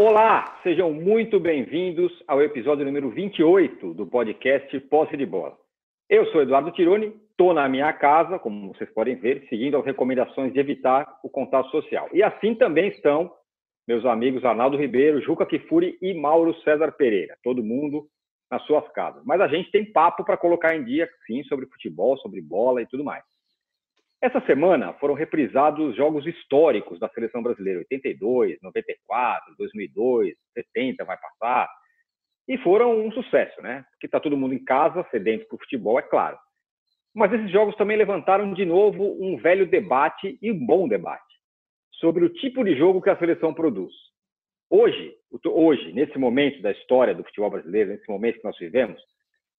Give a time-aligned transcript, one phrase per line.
[0.00, 0.58] olá!
[0.62, 5.54] Sejam muito bem-vindos ao episódio número 28 do podcast Posse de Bola.
[6.08, 10.54] Eu sou Eduardo Tironi, estou na minha casa, como vocês podem ver, seguindo as recomendações
[10.54, 12.08] de evitar o contato social.
[12.14, 13.30] E assim também estão
[13.86, 18.06] meus amigos Arnaldo Ribeiro, Juca Kifuri e Mauro César Pereira, todo mundo
[18.50, 19.22] nas suas casas.
[19.26, 22.86] Mas a gente tem papo para colocar em dia, sim, sobre futebol, sobre bola e
[22.86, 23.22] tudo mais.
[24.22, 31.70] Essa semana foram reprisados jogos históricos da seleção brasileira, 82, 94, 2002, 70 vai passar,
[32.46, 33.82] e foram um sucesso, né?
[33.92, 36.36] Porque está todo mundo em casa, sedento para o futebol, é claro.
[37.14, 41.24] Mas esses jogos também levantaram de novo um velho debate e um bom debate
[41.92, 43.92] sobre o tipo de jogo que a seleção produz.
[44.68, 45.14] Hoje,
[45.46, 49.00] hoje, nesse momento da história do futebol brasileiro, nesse momento que nós vivemos,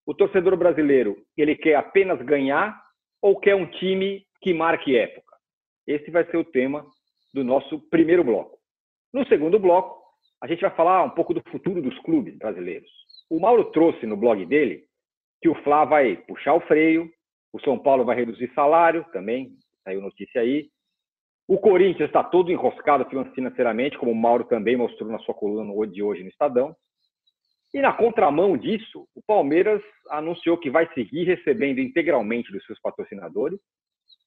[0.06, 2.80] o torcedor brasileiro ele quer apenas ganhar
[3.22, 5.36] ou quer um time que marque época?
[5.88, 6.86] Esse vai ser o tema
[7.34, 8.58] do nosso primeiro bloco.
[9.14, 10.02] No segundo bloco,
[10.42, 12.90] a gente vai falar um pouco do futuro dos clubes brasileiros.
[13.30, 14.84] O Mauro trouxe no blog dele
[15.42, 17.10] que o Fla vai puxar o freio,
[17.54, 19.52] o São Paulo vai reduzir salário, também
[19.84, 20.70] saiu notícia aí.
[21.48, 26.02] O Corinthians está todo enroscado financeiramente, como o Mauro também mostrou na sua coluna de
[26.02, 26.76] hoje no Estadão.
[27.74, 33.60] E na contramão disso, o Palmeiras anunciou que vai seguir recebendo integralmente dos seus patrocinadores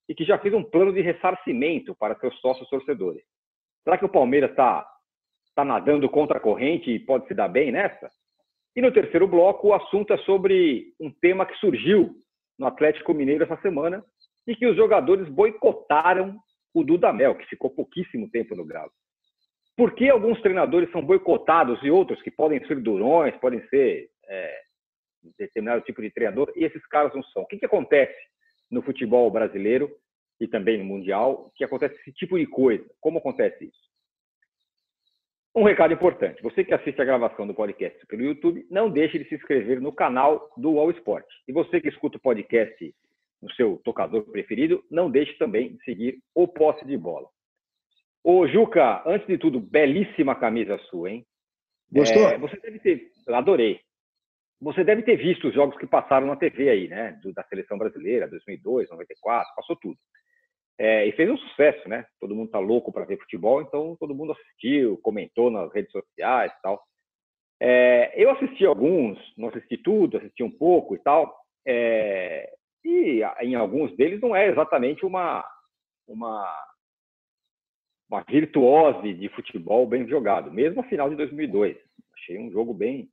[0.08, 3.22] e que já fez um plano de ressarcimento para seus sócios torcedores.
[3.83, 4.86] Será que o Palmeiras está
[5.55, 8.10] tá nadando contra a corrente e pode se dar bem nessa?
[8.77, 12.14] E no terceiro bloco, o assunto é sobre um tema que surgiu
[12.58, 14.05] no Atlético Mineiro essa semana
[14.47, 16.36] e que os jogadores boicotaram
[16.75, 18.91] o Dudamel, que ficou pouquíssimo tempo no Galo.
[19.77, 24.60] Por que alguns treinadores são boicotados e outros que podem ser durões, podem ser é,
[25.38, 27.42] determinado tipo de treinador, e esses caras não são?
[27.42, 28.16] O que, que acontece
[28.75, 29.91] no futebol brasileiro
[30.41, 32.84] e também no mundial que acontece esse tipo de coisa.
[33.00, 33.84] Como acontece isso?
[35.54, 39.28] Um recado importante: você que assiste a gravação do podcast pelo YouTube, não deixe de
[39.28, 41.25] se inscrever no canal do All Sport.
[41.47, 42.94] E você que escuta o podcast
[43.41, 47.28] no seu tocador preferido, não deixe também de seguir o Posse de Bola.
[48.25, 51.27] Ô, Juca, antes de tudo, belíssima camisa sua, hein?
[51.93, 52.28] Gostou?
[52.28, 53.10] É, você deve ter.
[53.28, 53.81] Adorei.
[54.60, 57.19] Você deve ter visto os jogos que passaram na TV aí, né?
[57.34, 59.98] Da seleção brasileira, 2002, 94, passou tudo.
[60.78, 62.04] É, e fez um sucesso, né?
[62.20, 66.53] Todo mundo tá louco para ver futebol, então todo mundo assistiu, comentou nas redes sociais
[66.53, 66.82] e tal.
[67.60, 71.34] É, eu assisti alguns, não assisti tudo, assisti um pouco e tal.
[71.66, 72.53] É,
[72.84, 75.44] e em alguns deles não é exatamente uma,
[76.06, 76.66] uma,
[78.10, 81.76] uma virtuose de futebol bem jogado, mesmo a final de 2002.
[82.15, 83.09] Achei um jogo bem,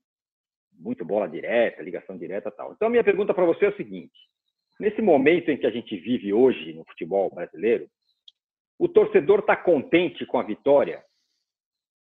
[0.77, 2.73] muito bola direta, ligação direta tal.
[2.73, 4.17] Então, a minha pergunta para você é o seguinte:
[4.79, 7.87] nesse momento em que a gente vive hoje no futebol brasileiro,
[8.79, 11.03] o torcedor está contente com a vitória,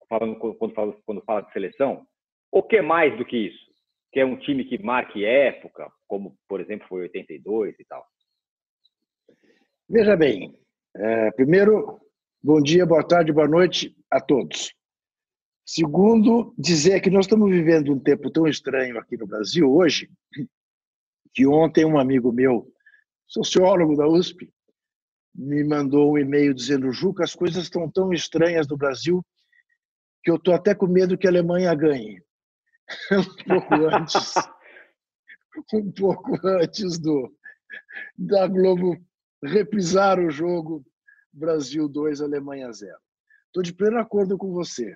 [0.10, 2.06] falando quando fala, quando fala de seleção,
[2.52, 3.72] ou quer mais do que isso?
[4.12, 8.06] Quer um time que marque época, como por exemplo foi 82 e tal?
[9.90, 10.58] Veja bem,
[10.96, 12.00] é, primeiro,
[12.42, 14.74] bom dia, boa tarde, boa noite a todos.
[15.66, 20.10] Segundo, dizer que nós estamos vivendo um tempo tão estranho aqui no Brasil hoje,
[21.34, 22.70] que ontem um amigo meu,
[23.28, 24.54] sociólogo da USP,
[25.34, 29.26] me mandou um e-mail dizendo: Juca, as coisas estão tão estranhas no Brasil
[30.22, 32.22] que eu estou até com medo que a Alemanha ganhe.
[33.12, 34.34] um pouco antes,
[35.74, 37.34] um pouco antes do
[38.18, 38.98] da Globo
[39.44, 40.86] reprisar o jogo
[41.32, 42.96] Brasil 2, Alemanha 0.
[43.48, 44.96] Estou de pleno acordo com você.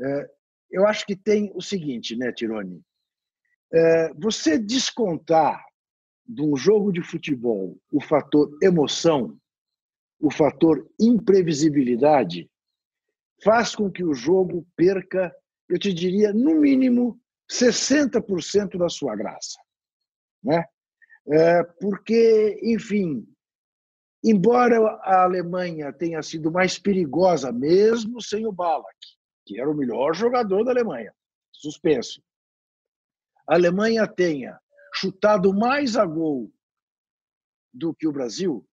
[0.00, 0.30] É,
[0.70, 2.82] eu acho que tem o seguinte, né, Tironi?
[3.72, 5.64] É, você descontar
[6.26, 9.38] de um jogo de futebol o fator emoção,
[10.20, 12.50] o fator imprevisibilidade,
[13.42, 15.34] faz com que o jogo perca,
[15.68, 17.18] eu te diria, no mínimo
[17.50, 19.58] 60% da sua graça.
[20.42, 20.64] Né?
[21.30, 23.26] É, porque, enfim,
[24.22, 28.96] embora a Alemanha tenha sido mais perigosa, mesmo sem o Balak,
[29.48, 31.14] que era o melhor jogador da Alemanha,
[31.50, 32.22] suspenso.
[33.48, 34.60] A Alemanha tenha
[34.94, 36.52] chutado mais a gol
[37.72, 38.68] do que o Brasil,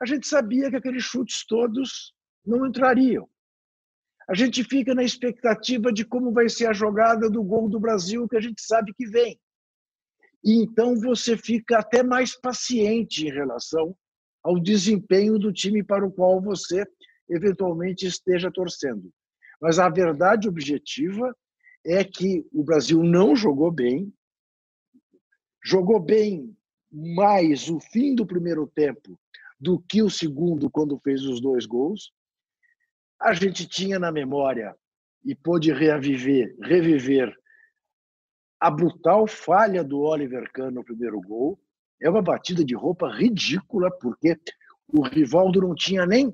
[0.00, 2.14] a gente sabia que aqueles chutes todos
[2.44, 3.26] não entrariam.
[4.28, 8.28] A gente fica na expectativa de como vai ser a jogada do gol do Brasil,
[8.28, 9.40] que a gente sabe que vem.
[10.44, 13.96] E então você fica até mais paciente em relação
[14.42, 16.84] ao desempenho do time para o qual você
[17.28, 19.10] eventualmente esteja torcendo.
[19.60, 21.34] Mas a verdade objetiva
[21.84, 24.12] é que o Brasil não jogou bem,
[25.62, 26.56] jogou bem
[26.90, 29.18] mais o fim do primeiro tempo
[29.58, 32.12] do que o segundo, quando fez os dois gols.
[33.20, 34.76] A gente tinha na memória,
[35.26, 37.36] e pôde reviver, reviver
[38.60, 41.60] a brutal falha do Oliver Kahn no primeiro gol.
[42.00, 44.38] É uma batida de roupa ridícula, porque
[44.86, 46.32] o Rivaldo não tinha nem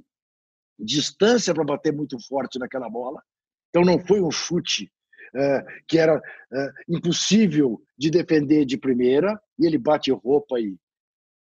[0.83, 3.23] distância para bater muito forte naquela bola.
[3.71, 4.93] Então não foi um chute
[5.35, 6.21] é, que era
[6.53, 10.77] é, impossível de defender de primeira, e ele bate roupa e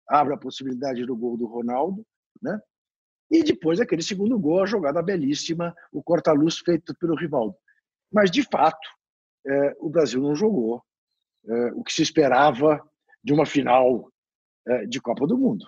[0.09, 2.07] abre a possibilidade do gol do Ronaldo.
[2.41, 2.59] Né?
[3.31, 7.57] E depois aquele segundo gol, a jogada belíssima, o corta-luz feito pelo Rivaldo.
[8.13, 8.89] Mas, de fato,
[9.47, 10.83] é, o Brasil não jogou
[11.47, 12.81] é, o que se esperava
[13.23, 14.11] de uma final
[14.67, 15.67] é, de Copa do Mundo.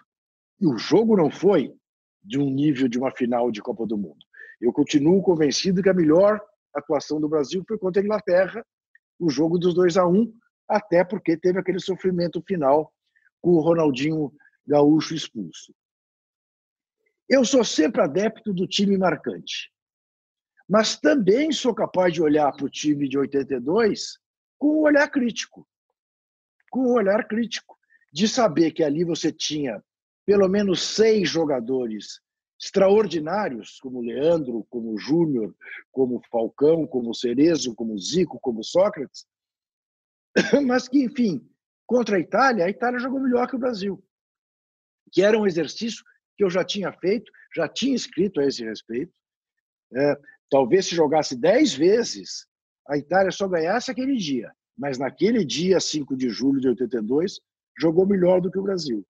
[0.61, 1.75] E o jogo não foi
[2.27, 4.25] de um nível de uma final de Copa do Mundo.
[4.61, 6.41] Eu continuo convencido que a melhor
[6.75, 8.67] atuação do Brasil foi contra a Inglaterra,
[9.19, 10.35] o jogo dos 2 a 1 um,
[10.69, 12.93] até porque teve aquele sofrimento final
[13.41, 14.33] com o Ronaldinho
[14.67, 15.73] Gaúcho expulso.
[17.29, 19.73] Eu sou sempre adepto do time marcante,
[20.69, 24.19] mas também sou capaz de olhar para o time de 82
[24.59, 25.67] com um olhar crítico.
[26.71, 27.77] Com um olhar crítico,
[28.13, 29.83] de saber que ali você tinha
[30.27, 32.21] pelo menos seis jogadores
[32.61, 35.55] extraordinários, como Leandro, como Júnior,
[35.93, 39.27] como Falcão, como Cerezo, como Zico, como Sócrates,
[40.67, 41.49] mas que, enfim,
[41.87, 44.03] contra a Itália, a Itália jogou melhor que o Brasil,
[45.13, 46.05] que era um exercício
[46.37, 49.13] que eu já tinha feito, já tinha escrito a esse respeito.
[49.95, 50.17] É,
[50.51, 52.47] talvez se jogasse dez vezes,
[52.89, 57.41] a Itália só ganhasse aquele dia, mas naquele dia, 5 de julho de 82,
[57.79, 59.07] jogou melhor do que o Brasil.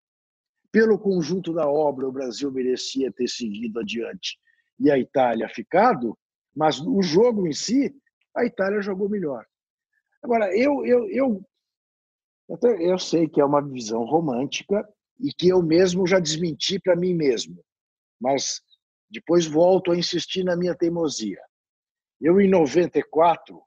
[0.76, 4.38] Pelo conjunto da obra, o Brasil merecia ter seguido adiante
[4.78, 6.14] e a Itália ficado,
[6.54, 7.96] mas o jogo em si,
[8.36, 9.46] a Itália jogou melhor.
[10.22, 11.42] Agora, eu, eu, eu,
[12.78, 14.86] eu sei que é uma visão romântica
[15.18, 17.64] e que eu mesmo já desmenti para mim mesmo,
[18.20, 18.60] mas
[19.08, 21.40] depois volto a insistir na minha teimosia.
[22.20, 23.62] Eu, em 94,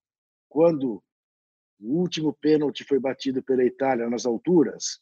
[0.47, 1.03] quando
[1.79, 5.01] o último pênalti foi batido pela Itália nas alturas,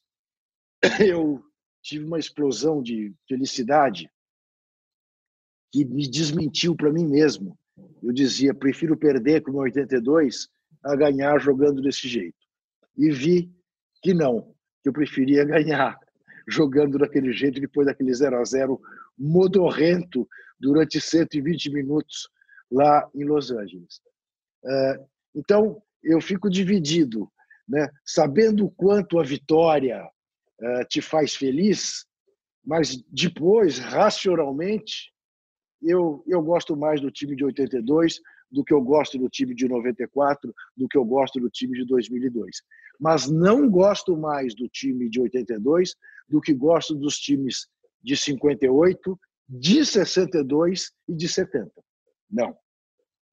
[1.05, 1.43] eu
[1.87, 4.11] tive uma explosão de felicidade
[5.71, 7.57] que me desmentiu para mim mesmo.
[8.03, 10.49] Eu dizia, prefiro perder com 82
[10.83, 12.37] a ganhar jogando desse jeito.
[12.97, 13.49] E vi
[14.01, 14.53] que não,
[14.83, 15.97] que eu preferia ganhar
[16.45, 18.81] jogando daquele jeito depois daquele 0 a 0
[19.17, 20.27] modorrento
[20.59, 22.29] durante 120 minutos
[22.69, 24.01] lá em Los Angeles.
[24.65, 27.31] É, então, eu fico dividido,
[27.67, 27.89] né?
[28.05, 30.05] sabendo o quanto a vitória
[30.89, 32.05] te faz feliz,
[32.65, 35.13] mas depois, racionalmente,
[35.81, 38.19] eu, eu gosto mais do time de 82
[38.51, 41.85] do que eu gosto do time de 94, do que eu gosto do time de
[41.85, 42.61] 2002.
[42.99, 45.95] Mas não gosto mais do time de 82
[46.27, 47.67] do que gosto dos times
[48.01, 49.19] de 58,
[49.49, 51.71] de 62 e de 70.
[52.29, 52.55] Não.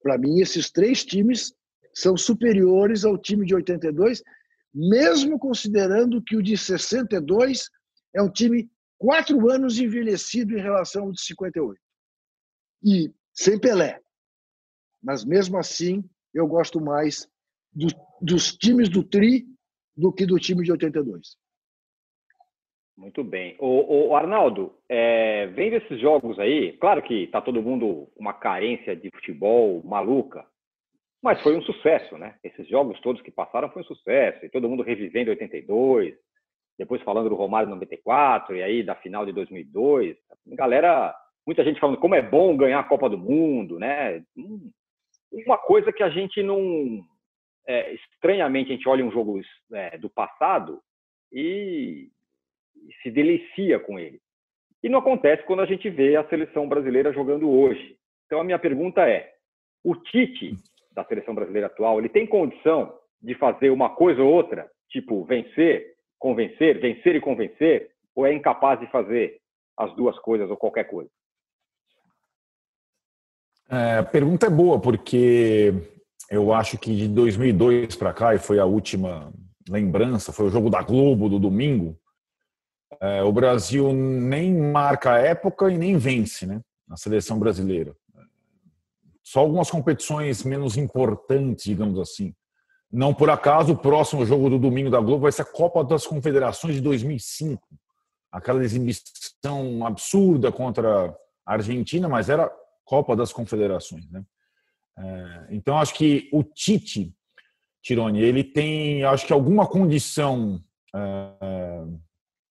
[0.01, 1.53] Para mim, esses três times
[1.93, 4.21] são superiores ao time de 82,
[4.75, 7.69] mesmo considerando que o de 62
[8.13, 11.79] é um time quatro anos envelhecido em relação ao de 58.
[12.83, 14.01] E sem Pelé.
[15.01, 17.25] Mas mesmo assim, eu gosto mais
[17.71, 17.87] do,
[18.21, 19.45] dos times do Tri
[19.95, 21.37] do que do time de 82.
[22.97, 23.55] Muito bem.
[23.59, 28.95] O, o Arnaldo, é, vendo esses jogos aí, claro que está todo mundo uma carência
[28.95, 30.45] de futebol maluca,
[31.21, 32.35] mas foi um sucesso, né?
[32.43, 36.15] Esses jogos todos que passaram foi um sucesso, e todo mundo revivendo 82,
[36.77, 40.17] depois falando do Romário 94, e aí da final de 2002.
[40.47, 44.23] Galera, muita gente falando como é bom ganhar a Copa do Mundo, né?
[44.37, 44.69] Hum,
[45.31, 47.03] uma coisa que a gente não.
[47.67, 49.41] É, estranhamente, a gente olha um jogo
[49.73, 50.79] é, do passado
[51.31, 52.09] e
[53.01, 54.21] se delicia com ele.
[54.83, 57.97] E não acontece quando a gente vê a seleção brasileira jogando hoje.
[58.25, 59.33] Então a minha pergunta é:
[59.83, 60.55] o Tite
[60.95, 65.95] da seleção brasileira atual, ele tem condição de fazer uma coisa ou outra, tipo vencer,
[66.17, 69.39] convencer, vencer e convencer, ou é incapaz de fazer
[69.77, 71.09] as duas coisas ou qualquer coisa?
[73.69, 75.73] É, a pergunta é boa, porque
[76.29, 79.33] eu acho que de 2002 para cá, e foi a última
[79.67, 81.97] lembrança, foi o jogo da Globo do domingo,
[83.01, 86.61] é, o Brasil nem marca a época e nem vence, né?
[86.87, 87.95] Na seleção brasileira.
[89.25, 92.31] Só algumas competições menos importantes, digamos assim.
[92.91, 96.05] Não por acaso, o próximo jogo do domingo da Globo vai ser a Copa das
[96.05, 97.67] Confederações de 2005.
[98.31, 101.09] Aquela exibição absurda contra
[101.43, 102.51] a Argentina, mas era
[102.85, 104.23] Copa das Confederações, né?
[104.97, 107.11] É, então, acho que o Tite,
[107.81, 110.61] Tironi, ele tem, acho que alguma condição
[110.95, 111.83] é,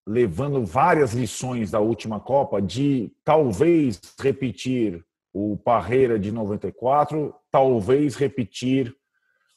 [0.06, 5.04] levando várias lições da última Copa, de talvez repetir
[5.34, 8.94] o Parreira de 94, talvez repetir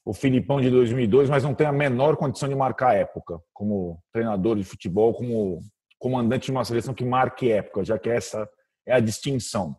[0.03, 4.57] o Filipão de 2002, mas não tem a menor condição de marcar época como treinador
[4.57, 5.61] de futebol, como
[5.99, 8.49] comandante de uma seleção que marque época, já que essa
[8.87, 9.75] é a distinção.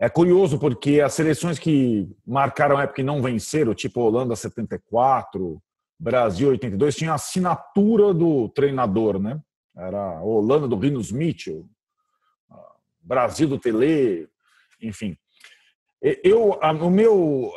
[0.00, 5.62] É curioso porque as seleções que marcaram época e não venceram, tipo Holanda 74,
[6.00, 9.40] Brasil 82, tinha assinatura do treinador, né?
[9.76, 11.68] Era Holanda do Rinos Mitchell,
[13.00, 14.28] Brasil do Tele,
[14.86, 15.16] enfim.
[16.22, 17.52] Eu, o meu,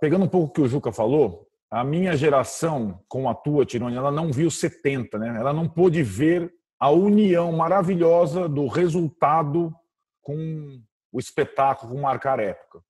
[0.00, 3.96] pegando um pouco o que o Juca falou, a minha geração com a tua, Tironi,
[3.96, 5.36] ela não viu 70, né?
[5.40, 9.74] Ela não pôde ver a união maravilhosa do resultado
[10.22, 10.80] com
[11.12, 12.80] o espetáculo, com marcar época.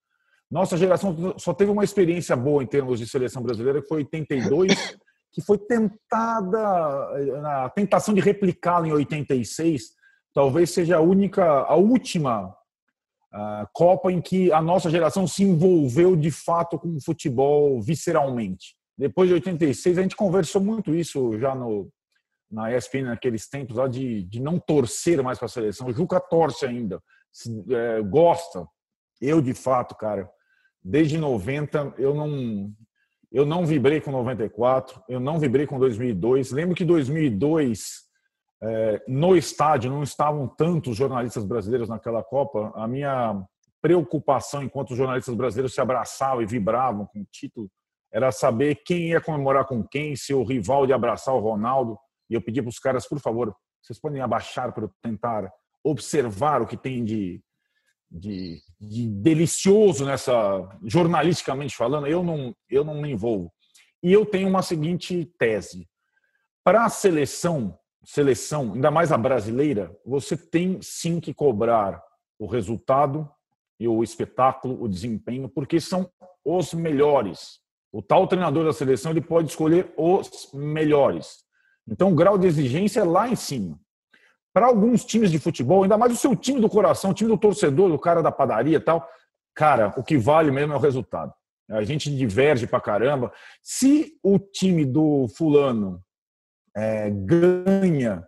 [0.50, 4.98] Nossa geração só teve uma experiência boa em termos de seleção brasileira, que foi 82,
[5.32, 6.58] que foi tentada,
[7.64, 9.94] a tentação de replicá-la em 86,
[10.34, 12.54] talvez seja a única, a última
[13.34, 18.76] uh, Copa em que a nossa geração se envolveu de fato com o futebol visceralmente.
[18.96, 21.90] Depois de 86, a gente conversou muito isso já no,
[22.50, 25.88] na ESPN naqueles tempos lá de, de não torcer mais para a seleção.
[25.88, 28.66] O Juca torce ainda, se, é, gosta.
[29.20, 30.30] Eu, de fato, cara,
[30.82, 32.72] desde 90, eu não,
[33.32, 36.52] eu não vibrei com 94, eu não vibrei com 2002.
[36.52, 38.03] Lembro que 2002
[38.62, 42.72] é, no estádio não estavam tantos jornalistas brasileiros naquela Copa.
[42.74, 43.42] A minha
[43.82, 47.70] preocupação enquanto os jornalistas brasileiros se abraçavam e vibravam com o título
[48.14, 51.98] era saber quem ia comemorar com quem, se o rival ia abraçar o Ronaldo.
[52.30, 56.66] E eu pedi para os caras, por favor, vocês podem abaixar para tentar observar o
[56.66, 57.42] que tem de,
[58.08, 60.32] de, de, delicioso nessa,
[60.84, 62.06] jornalisticamente falando.
[62.06, 63.52] Eu não, eu não me envolvo.
[64.00, 65.88] E eu tenho uma seguinte tese.
[66.62, 72.02] Para a seleção, seleção, ainda mais a brasileira, você tem sim que cobrar
[72.38, 73.28] o resultado
[73.78, 76.08] e o espetáculo, o desempenho, porque são
[76.44, 77.60] os melhores.
[77.92, 81.44] O tal treinador da seleção ele pode escolher os melhores.
[81.88, 83.78] Então o grau de exigência é lá em cima.
[84.52, 87.38] Para alguns times de futebol, ainda mais o seu time do coração, o time do
[87.38, 89.08] torcedor, do cara da padaria e tal,
[89.54, 91.32] cara, o que vale mesmo é o resultado.
[91.68, 93.32] A gente diverge pra caramba.
[93.62, 96.03] Se o time do fulano
[96.76, 98.26] é, ganha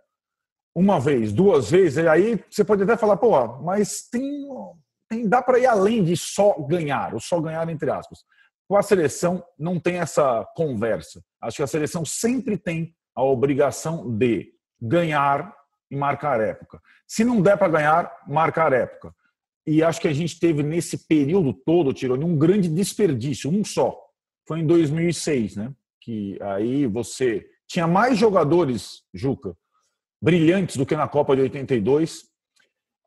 [0.75, 4.47] uma vez, duas vezes, aí você pode até falar, pô, mas tem,
[5.09, 8.19] tem dá para ir além de só ganhar, ou só ganhar entre aspas.
[8.69, 11.23] Com a seleção não tem essa conversa.
[11.41, 15.51] Acho que a seleção sempre tem a obrigação de ganhar
[15.89, 16.79] e marcar época.
[17.07, 19.15] Se não der para ganhar, marcar época.
[19.65, 23.99] E acho que a gente teve nesse período todo, Tironi, um grande desperdício, um só.
[24.47, 25.73] Foi em 2006, né?
[26.01, 29.55] Que aí você tinha mais jogadores, Juca,
[30.21, 32.23] brilhantes do que na Copa de 82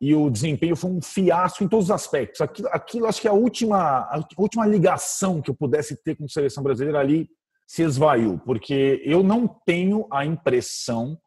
[0.00, 2.40] e o desempenho foi um fiasco em todos os aspectos.
[2.40, 6.24] Aquilo, aquilo acho que é a última, a última ligação que eu pudesse ter com
[6.24, 7.28] a seleção brasileira ali
[7.66, 11.18] se esvaiu, porque eu não tenho a impressão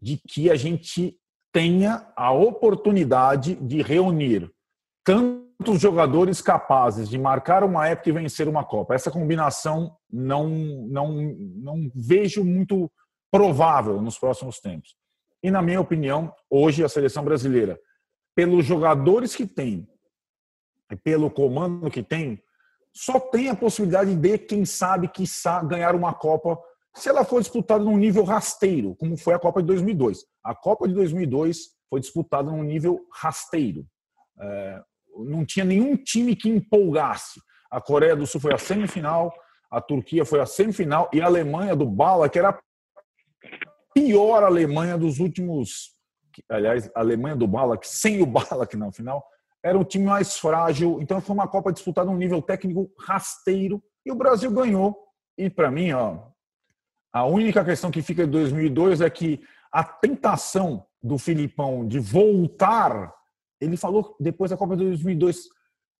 [0.00, 1.16] de que a gente
[1.52, 4.50] tenha a oportunidade de reunir
[5.62, 8.94] tantos jogadores capazes de marcar uma época e vencer uma Copa.
[8.94, 10.48] Essa combinação não,
[10.88, 11.12] não,
[11.54, 12.90] não vejo muito
[13.30, 14.96] provável nos próximos tempos.
[15.40, 17.78] E, na minha opinião, hoje a seleção brasileira,
[18.34, 19.88] pelos jogadores que tem
[20.90, 22.42] e pelo comando que tem,
[22.92, 26.58] só tem a possibilidade de, quem sabe, quiçá, ganhar uma Copa
[26.94, 30.24] se ela for disputada num nível rasteiro, como foi a Copa de 2002.
[30.44, 33.86] A Copa de 2002 foi disputada num nível rasteiro.
[34.40, 34.82] É,
[35.18, 37.40] não tinha nenhum time que empolgasse.
[37.70, 39.32] A Coreia do Sul foi a semifinal,
[39.70, 42.58] a Turquia foi a semifinal e a Alemanha do Bala, que era a
[43.94, 45.92] pior Alemanha dos últimos.
[46.50, 49.24] Aliás, a Alemanha do Bala, sem o Bala aqui na final,
[49.62, 50.98] era um time mais frágil.
[51.00, 54.96] Então foi uma Copa disputada num nível técnico rasteiro e o Brasil ganhou.
[55.38, 56.18] E para mim, ó,
[57.12, 59.42] a única questão que fica de 2002 é que
[59.72, 63.12] a tentação do Filipão de voltar
[63.62, 65.44] ele falou depois da Copa de 2002,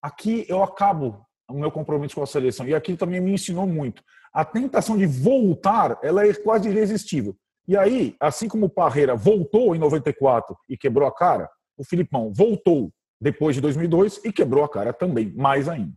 [0.02, 2.66] aqui eu acabo o meu compromisso com a seleção.
[2.66, 4.02] E aquilo também me ensinou muito.
[4.32, 7.36] A tentação de voltar, ela é quase irresistível.
[7.68, 12.32] E aí, assim como o Parreira voltou em 94 e quebrou a cara, o Filipão
[12.32, 12.90] voltou
[13.20, 15.92] depois de 2002 e quebrou a cara também, mais ainda.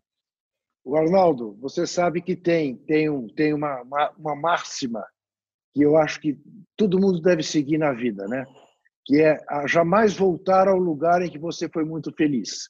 [0.84, 5.04] O Arnaldo, você sabe que tem tem, um, tem uma, uma, uma máxima
[5.74, 6.40] que eu acho que
[6.78, 8.46] todo mundo deve seguir na vida, né?
[9.06, 12.70] Que é jamais voltar ao lugar em que você foi muito feliz.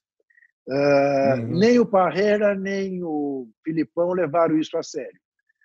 [0.67, 1.59] Uh, uhum.
[1.59, 5.19] Nem o Parreira, nem o Filipão levaram isso a sério.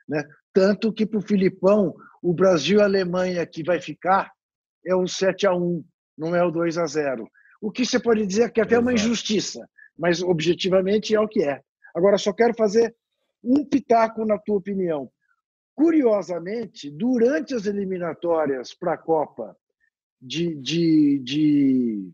[0.09, 0.23] Né?
[0.53, 4.31] Tanto que para o Filipão, o Brasil e a Alemanha que vai ficar
[4.87, 5.85] é o 7 a 1
[6.17, 7.29] não é o 2 a 0
[7.61, 9.67] O que você pode dizer é que é até é uma injustiça.
[9.99, 11.61] mas objetivamente é o que é.
[11.95, 12.95] Agora, só quero fazer
[13.43, 15.11] um pitaco na tua opinião.
[15.75, 19.57] Curiosamente, durante as eliminatórias para a Copa
[20.21, 22.13] de, de, de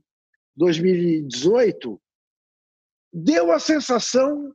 [0.56, 2.00] 2018,
[3.12, 4.54] deu a sensação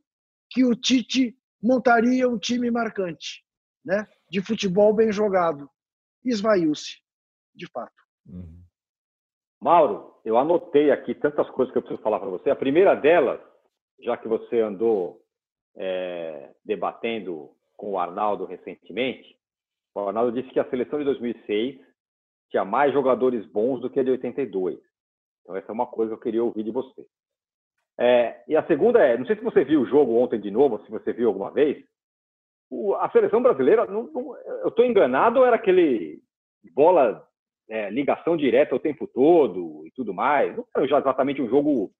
[0.50, 3.43] que o Tite montaria um time marcante,
[3.84, 4.08] né?
[4.29, 5.70] de futebol bem jogado.
[6.24, 7.00] Esvaiu-se,
[7.53, 8.01] de fato.
[8.27, 8.62] Uhum.
[9.60, 12.50] Mauro, eu anotei aqui tantas coisas que eu preciso falar para você.
[12.50, 13.39] A primeira delas,
[14.00, 15.22] já que você andou
[15.75, 19.38] é, debatendo com o Arnaldo recentemente,
[19.93, 21.79] o Arnaldo disse que a seleção de 2006
[22.51, 24.77] tinha mais jogadores bons do que a de 82.
[25.41, 27.05] Então, essa é uma coisa que eu queria ouvir de você.
[27.98, 30.84] É, e a segunda é, não sei se você viu o jogo ontem de novo,
[30.84, 31.84] se você viu alguma vez,
[32.70, 36.22] o, a seleção brasileira, não, não, eu estou enganado ou era aquele
[36.74, 37.27] bola
[37.70, 40.55] é, ligação direta o tempo todo e tudo mais.
[40.55, 41.91] Não já exatamente um jogo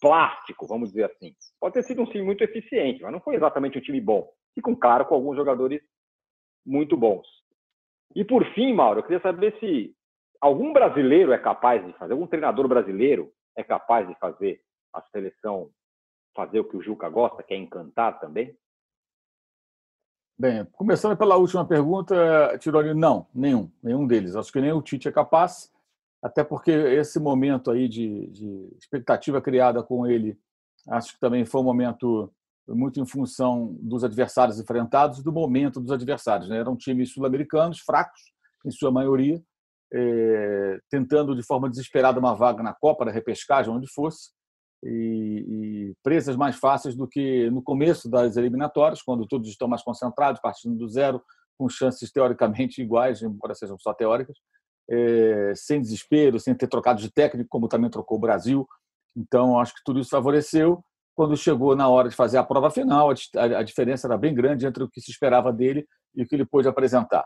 [0.00, 1.34] plástico, vamos dizer assim.
[1.60, 4.28] Pode ter sido um time muito eficiente, mas não foi exatamente um time bom.
[4.56, 5.80] E com claro, com alguns jogadores
[6.66, 7.26] muito bons.
[8.14, 9.94] E por fim, Mauro, eu queria saber se
[10.40, 15.70] algum brasileiro é capaz de fazer, algum treinador brasileiro é capaz de fazer a seleção
[16.34, 18.56] fazer o que o Juca gosta, que é encantar também?
[20.38, 24.34] Bem, começando pela última pergunta, Tironi, não, nenhum, nenhum deles.
[24.34, 25.70] Acho que nem o Tite é capaz,
[26.22, 30.38] até porque esse momento aí de, de expectativa criada com ele,
[30.88, 32.32] acho que também foi um momento
[32.66, 36.48] muito em função dos adversários enfrentados e do momento dos adversários.
[36.48, 36.56] Né?
[36.56, 38.32] Eram times sul-americanos, fracos,
[38.64, 39.42] em sua maioria,
[39.92, 44.30] é, tentando de forma desesperada uma vaga na Copa, da repescagem, onde fosse,
[44.82, 45.44] e,
[45.88, 50.40] e, presas mais fáceis do que no começo das eliminatórias, quando todos estão mais concentrados,
[50.40, 51.22] partindo do zero,
[51.58, 54.38] com chances teoricamente iguais, embora sejam só teóricas,
[54.90, 58.66] é, sem desespero, sem ter trocado de técnico, como também trocou o Brasil.
[59.14, 60.82] Então, acho que tudo isso favoreceu.
[61.14, 64.66] Quando chegou na hora de fazer a prova final, a, a diferença era bem grande
[64.66, 67.24] entre o que se esperava dele e o que ele pôde apresentar.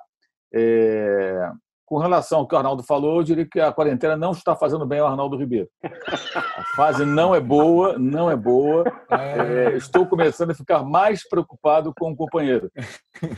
[0.52, 1.50] É,
[1.86, 4.86] com relação ao que o Arnaldo falou, eu diria que a quarentena não está fazendo
[4.86, 5.68] bem ao Arnaldo Ribeiro.
[5.82, 8.84] A fase não é boa, não é boa.
[9.10, 9.72] É.
[9.72, 12.70] é, estou começando a ficar mais preocupado com o companheiro,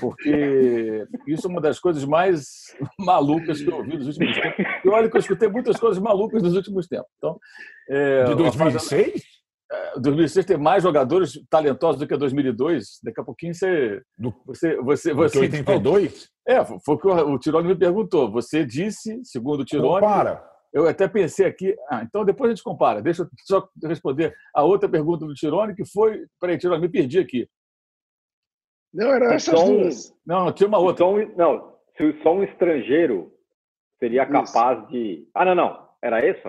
[0.00, 2.46] porque isso é uma das coisas mais
[2.98, 4.66] malucas que eu ouvi nos últimos tempos.
[4.84, 7.08] E olha que eu escutei muitas coisas malucas nos últimos tempos.
[7.18, 7.38] Então,
[7.88, 9.36] é, De 2006?
[10.00, 13.00] 2006 é, tem mais jogadores talentosos do que 2002.
[13.02, 14.00] Daqui a pouquinho você.
[14.46, 14.76] Você.
[14.76, 16.35] você, você 82?
[16.46, 18.30] É, foi o que o Tirone me perguntou.
[18.30, 20.00] Você disse, segundo o Tirone.
[20.00, 20.44] Compara.
[20.72, 21.74] Eu até pensei aqui.
[21.90, 23.02] Ah, então depois a gente compara.
[23.02, 26.24] Deixa eu só responder a outra pergunta do Tirone, que foi.
[26.40, 27.48] Peraí, Tirone, me perdi aqui.
[28.92, 30.14] Não, era essas então, duas.
[30.24, 31.04] Não, tinha uma outra.
[31.04, 33.32] Então, não, se só um estrangeiro
[33.98, 34.88] seria capaz isso.
[34.92, 35.28] de.
[35.34, 35.88] Ah, não, não.
[36.02, 36.48] Era isso?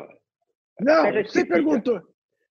[0.79, 2.01] Não, você perguntou.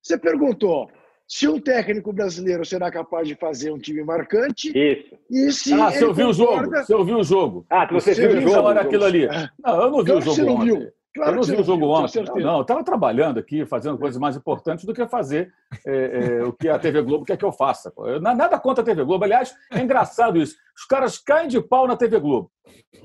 [0.02, 0.90] Você perguntou
[1.28, 4.70] se um técnico brasileiro será capaz de fazer um time marcante.
[4.74, 5.18] Isso.
[5.30, 6.68] E se ah, você ouviu concorda...
[6.68, 6.86] o jogo.
[6.86, 7.66] Você ouviu o jogo.
[7.68, 8.68] Ah, você, você viu o jogo.
[8.68, 9.26] Hora aquilo ali.
[9.64, 10.36] Não, eu não vi claro o jogo.
[10.36, 10.64] Você não ontem.
[10.66, 10.92] viu.
[11.16, 12.22] Claro eu não vi o jogo ontem.
[12.42, 15.50] Não, eu estava trabalhando aqui, fazendo coisas mais importantes do que fazer
[15.86, 17.90] é, é, o que a TV Globo quer que eu faça.
[17.96, 19.24] Eu, nada contra a TV Globo.
[19.24, 20.54] Aliás, é engraçado isso.
[20.76, 22.50] Os caras caem de pau na TV Globo.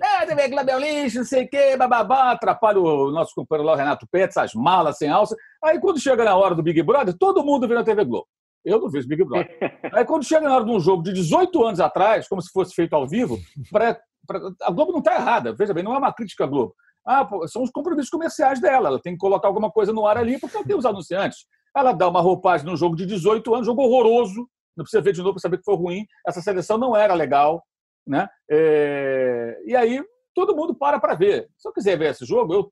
[0.01, 3.65] É, TV Globo é um lixo, não sei o quê, bababá, atrapalha o nosso companheiro
[3.65, 5.35] lá, o Renato Pérez, as malas sem alça.
[5.63, 8.27] Aí, quando chega na hora do Big Brother, todo mundo vê na TV Globo.
[8.65, 9.49] Eu não vejo Big Brother.
[9.95, 12.75] Aí, quando chega na hora de um jogo de 18 anos atrás, como se fosse
[12.75, 13.39] feito ao vivo,
[13.71, 13.97] pra,
[14.27, 15.53] pra, a Globo não está errada.
[15.53, 16.75] Veja bem, não é uma crítica à Globo.
[17.05, 18.89] Ah, são os compromissos comerciais dela.
[18.89, 21.45] Ela tem que colocar alguma coisa no ar ali, porque ela tem os anunciantes.
[21.75, 24.47] Ela dá uma roupagem num jogo de 18 anos, jogo horroroso.
[24.75, 26.05] Não precisa ver de novo para saber que foi ruim.
[26.25, 27.63] Essa seleção não era legal.
[28.05, 28.27] Né?
[28.49, 29.59] É...
[29.65, 31.49] E aí todo mundo para para ver.
[31.57, 32.69] Se eu quiser ver esse jogo, eu,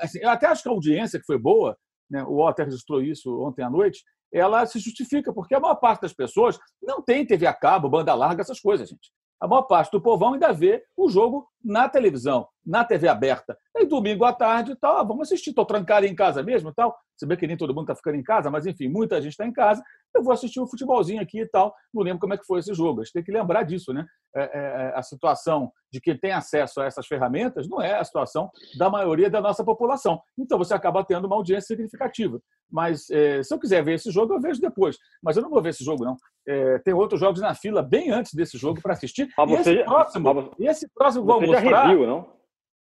[0.00, 1.76] assim, eu até acho que a audiência que foi boa,
[2.10, 2.24] né?
[2.24, 4.02] o Otter registrou isso ontem à noite,
[4.32, 8.14] ela se justifica, porque a maior parte das pessoas não tem TV a cabo, banda
[8.14, 12.46] larga, essas coisas, gente a maior parte do povão ainda vê o jogo na televisão,
[12.66, 13.56] na TV aberta.
[13.76, 16.74] Aí domingo à tarde e tal, ah, vamos assistir, estou trancado em casa mesmo e
[16.74, 16.96] tal.
[17.16, 19.46] Se bem que nem todo mundo está ficando em casa, mas enfim, muita gente está
[19.46, 19.82] em casa.
[20.14, 21.74] Eu vou assistir um futebolzinho aqui e tal.
[21.94, 23.00] Não lembro como é que foi esse jogo.
[23.00, 24.04] A gente tem que lembrar disso, né?
[24.34, 28.04] É, é, é, a situação de quem tem acesso a essas ferramentas não é a
[28.04, 30.20] situação da maioria da nossa população.
[30.38, 32.38] Então você acaba tendo uma audiência significativa.
[32.70, 34.98] Mas é, se eu quiser ver esse jogo, eu vejo depois.
[35.22, 36.16] Mas eu não vou ver esse jogo, não.
[36.46, 39.28] É, tem outros jogos na fila bem antes desse jogo para assistir.
[39.38, 42.35] Mas você, esse próximo, mas, esse próximo você já mostrar, reviu, não?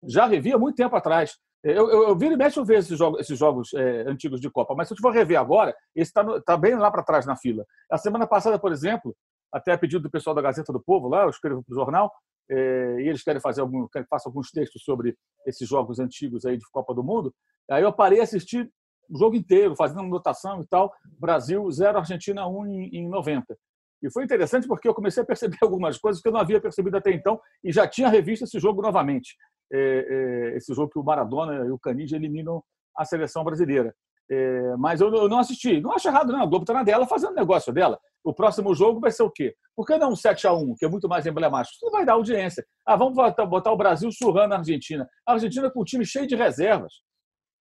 [0.08, 1.38] Já revi há muito tempo atrás.
[1.64, 4.50] Eu, eu, eu viro e mexo eu ver esses jogos, esses jogos é, antigos de
[4.50, 7.36] Copa, mas se eu for rever agora, esse está tá bem lá para trás na
[7.36, 7.66] fila.
[7.92, 9.14] A semana passada, por exemplo,
[9.52, 12.12] até a pedido do pessoal da Gazeta do Povo, lá, eu escrevo para o jornal,
[12.50, 16.58] é, e eles querem fazer algum, querem que alguns textos sobre esses jogos antigos aí
[16.58, 17.34] de Copa do Mundo.
[17.70, 18.72] Aí eu parei a assistir
[19.10, 20.94] o jogo inteiro, fazendo anotação e tal.
[21.20, 23.56] Brasil 0, Argentina 1 em, em 90.
[24.02, 26.98] E foi interessante porque eu comecei a perceber algumas coisas que eu não havia percebido
[26.98, 29.36] até então e já tinha revisto esse jogo novamente.
[29.72, 32.64] É, é, esse jogo que o Maradona e o Canidia eliminam
[32.98, 33.94] a seleção brasileira.
[34.32, 35.82] É, mas eu, eu, não assisti.
[35.82, 36.42] Não acho errado, não.
[36.42, 38.00] A Globo está na dela fazendo negócio dela.
[38.24, 39.56] O próximo jogo vai ser o quê?
[39.76, 41.76] Por que não um 7 a 1 que é muito mais emblemático?
[41.76, 42.64] Isso vai dar audiência.
[42.86, 45.08] Ah, vamos botar, botar o Brasil surrando a Argentina.
[45.26, 46.94] A Argentina com um time cheio de reservas.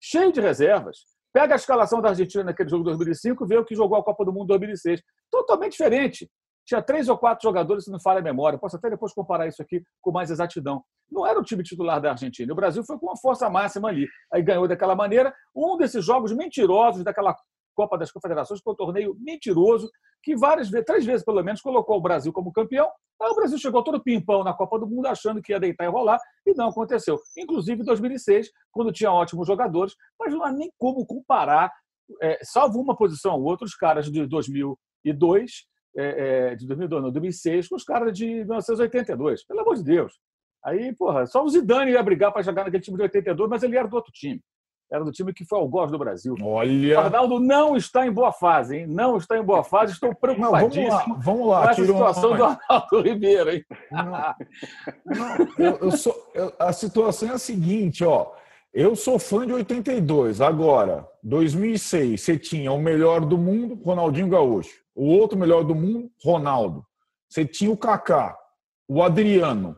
[0.01, 0.99] Cheio de reservas.
[1.33, 4.05] Pega a escalação da Argentina naquele jogo de 2005 e vê o que jogou a
[4.05, 5.03] Copa do Mundo em 2006.
[5.31, 6.31] Totalmente diferente.
[6.65, 8.59] Tinha três ou quatro jogadores, se não falha a memória.
[8.59, 10.85] Posso até depois comparar isso aqui com mais exatidão.
[11.13, 12.53] Não era o time titular da Argentina.
[12.53, 14.09] O Brasil foi com uma força máxima ali.
[14.33, 15.33] Aí ganhou daquela maneira.
[15.55, 17.37] Um desses jogos mentirosos daquela
[17.75, 19.91] Copa das Confederações, que foi um torneio mentiroso,
[20.23, 22.89] que várias vezes, três vezes pelo menos, colocou o Brasil como campeão.
[23.21, 25.89] Aí o Brasil chegou todo pimpão na Copa do Mundo, achando que ia deitar e
[25.89, 27.19] rolar, e não aconteceu.
[27.37, 31.71] Inclusive em 2006, quando tinha ótimos jogadores, mas não há nem como comparar,
[32.21, 35.53] é, salvo uma posição ou outra, os caras de 2002,
[35.97, 39.45] é, é, de 2002, não, 2006, com os caras de 1982.
[39.47, 40.19] Pelo amor de Deus.
[40.65, 43.77] Aí, porra, só o Zidane ia brigar para jogar naquele time de 82, mas ele
[43.77, 44.41] era do outro time
[44.93, 46.35] era do time que foi ao gosto do Brasil.
[46.43, 46.99] Olha.
[46.99, 48.87] O Arnaldo não está em boa fase, hein?
[48.87, 49.95] Não está em boa fase.
[49.95, 53.65] Estou preocupadíssimo não, vamos lá, vamos lá, com essa situação do Arnaldo Ribeiro, hein?
[53.91, 58.33] Não, não, eu, eu sou, eu, a situação é a seguinte, ó.
[58.73, 60.41] Eu sou fã de 82.
[60.41, 64.83] Agora, 2006, você tinha o melhor do mundo, Ronaldinho Gaúcho.
[64.95, 66.85] O outro melhor do mundo, Ronaldo.
[67.29, 68.37] Você tinha o Kaká,
[68.87, 69.77] o Adriano.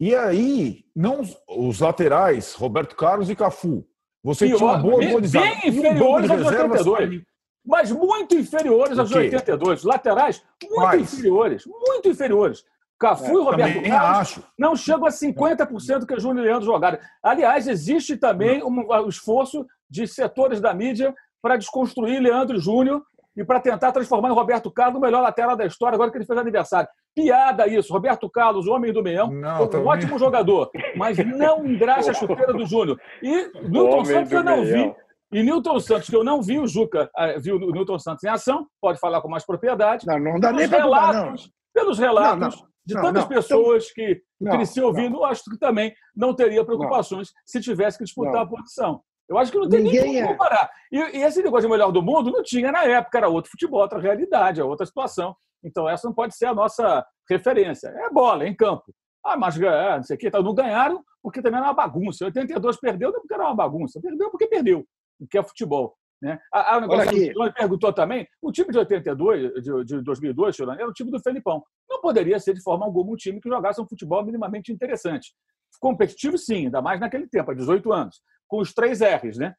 [0.00, 3.86] E aí, não os laterais, Roberto Carlos e Cafu.
[4.22, 7.22] Você Pior, tinha uma boa bem, bem inferiores aos 82.
[7.66, 9.84] Mas muito inferiores aos 82.
[9.84, 11.64] Laterais, muito inferiores.
[11.66, 12.64] Muito inferiores.
[12.98, 14.44] Cafu é, e Roberto Carlos acho.
[14.58, 16.98] não chegam a 50% que o Júnior e Leandro jogaram.
[17.22, 23.02] Aliás, existe também um, um esforço de setores da mídia para desconstruir Leandro Júnior
[23.36, 26.24] e para tentar transformar em Roberto Carlos o melhor lateral da história, agora que ele
[26.24, 26.88] fez aniversário.
[27.14, 27.92] Piada isso.
[27.92, 29.86] Roberto Carlos, o homem do meião, não, um também.
[29.86, 32.98] ótimo jogador, mas não engraxa a chuteira do Júnior.
[33.22, 34.94] E Newton Santos eu não vi.
[35.32, 38.28] E Newton Santos, que eu não vi o Juca, eh, viu o Newton Santos em
[38.28, 40.06] ação, pode falar com mais propriedade.
[40.06, 44.86] Não, não dá nem para relatos, Pelos relatos não, não, de tantas pessoas que cresciam
[44.86, 49.02] ouvindo, acho que também não teria preocupações se tivesse que disputar a posição.
[49.28, 50.32] Eu acho que não tem Ninguém nem como é.
[50.32, 50.70] comparar.
[50.92, 53.80] E, e, esse negócio de melhor do mundo não tinha na época, era outro futebol,
[53.80, 55.34] outra realidade, é outra situação.
[55.62, 57.88] Então, essa não pode ser a nossa referência.
[57.88, 58.94] É bola, é em campo.
[59.24, 62.26] Ah, mas é, não sei o quê, então, não ganharam porque também era uma bagunça.
[62.26, 64.86] 82 perdeu não porque era uma bagunça, perdeu porque perdeu,
[65.30, 65.96] que é futebol.
[66.20, 66.38] Né?
[66.52, 70.80] Ah, o negócio que o perguntou também, o time de 82, de, de 2002, Chorani,
[70.80, 71.62] era o time do Felipão.
[71.88, 75.34] Não poderia ser de forma alguma um time que jogasse um futebol minimamente interessante.
[75.80, 78.20] Competitivo, sim, ainda mais naquele tempo, há 18 anos
[78.54, 79.52] com os três R's, né?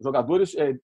[0.00, 0.74] Jogadores é,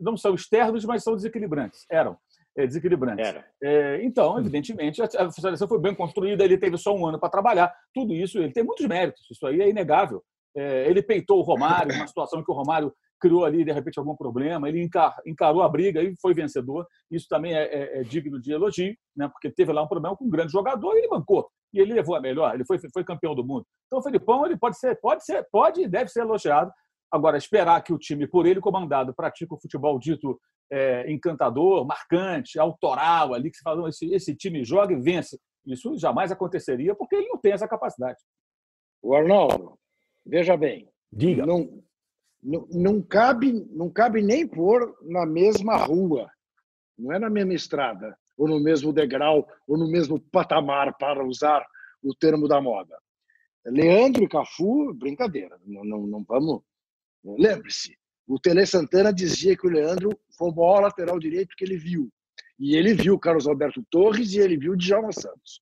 [0.00, 1.86] não são externos, mas são desequilibrantes.
[1.88, 2.18] Eram
[2.56, 3.24] é, desequilibrantes.
[3.24, 3.46] Era.
[3.62, 7.28] É, então, evidentemente, a, a seleção foi bem construída, ele teve só um ano para
[7.28, 7.72] trabalhar.
[7.94, 10.20] Tudo isso, ele tem muitos méritos, isso aí é inegável.
[10.56, 14.16] É, ele peitou o Romário, uma situação que o Romário criou ali, de repente, algum
[14.16, 14.68] problema.
[14.68, 14.88] Ele
[15.24, 16.88] encarou a briga e foi vencedor.
[17.08, 19.28] Isso também é, é, é, digno de elogio, né?
[19.28, 21.48] porque teve lá um problema com um grande jogador e ele bancou.
[21.72, 23.64] E ele levou a melhor, ele foi, foi campeão do mundo.
[23.86, 26.72] Então, o Felipão ele pode ser, pode ser, pode e deve ser elogiado.
[27.12, 32.58] Agora, esperar que o time, por ele comandado, pratique o futebol dito é, encantador, marcante,
[32.58, 35.38] autoral, ali que se fala, esse, esse time joga e vence.
[35.66, 38.18] Isso jamais aconteceria, porque ele não tem essa capacidade.
[39.02, 39.78] O Arnaldo,
[40.24, 40.88] veja bem.
[41.12, 41.44] Diga.
[41.44, 41.82] Não,
[42.42, 46.30] não, não, cabe, não cabe nem pôr na mesma rua,
[46.98, 51.62] não é na mesma estrada, ou no mesmo degrau, ou no mesmo patamar, para usar
[52.02, 52.96] o termo da moda.
[53.66, 56.62] Leandro e Cafu, brincadeira, não, não, não vamos.
[57.22, 61.76] Lembre-se, o Tele Santana dizia que o Leandro foi o maior lateral direito que ele
[61.76, 62.10] viu.
[62.58, 65.60] E ele viu Carlos Alberto Torres e ele viu Djalma Santos.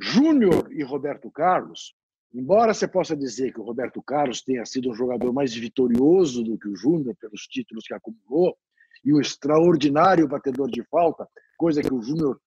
[0.00, 1.96] Júnior e Roberto Carlos
[2.34, 6.58] Embora você possa dizer que o Roberto Carlos tenha sido um jogador mais vitorioso do
[6.58, 8.54] que o Júnior pelos títulos que acumulou
[9.02, 12.40] e um extraordinário batedor de falta, coisa que o Júnior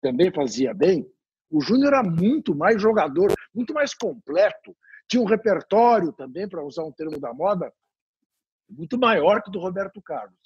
[0.00, 1.06] também fazia bem,
[1.50, 4.76] o Júnior era muito mais jogador, muito mais completo,
[5.08, 7.72] tinha um repertório também, para usar um termo da moda,
[8.68, 10.38] muito maior que o do Roberto Carlos.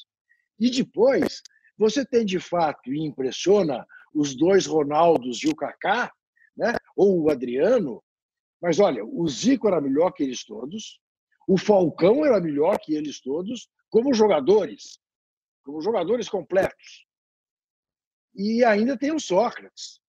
[0.58, 1.42] E depois,
[1.76, 6.10] você tem de fato, e impressiona, os dois Ronaldos e o Kaká,
[6.56, 6.74] né?
[6.96, 8.02] ou o Adriano,
[8.62, 10.98] mas olha, o Zico era melhor que eles todos,
[11.46, 14.98] o Falcão era melhor que eles todos, como jogadores,
[15.62, 17.06] como jogadores completos.
[18.34, 20.00] E ainda tem o Sócrates.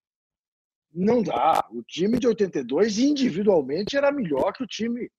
[0.93, 1.65] Não dá.
[1.71, 5.09] O time de 82 individualmente era melhor que o time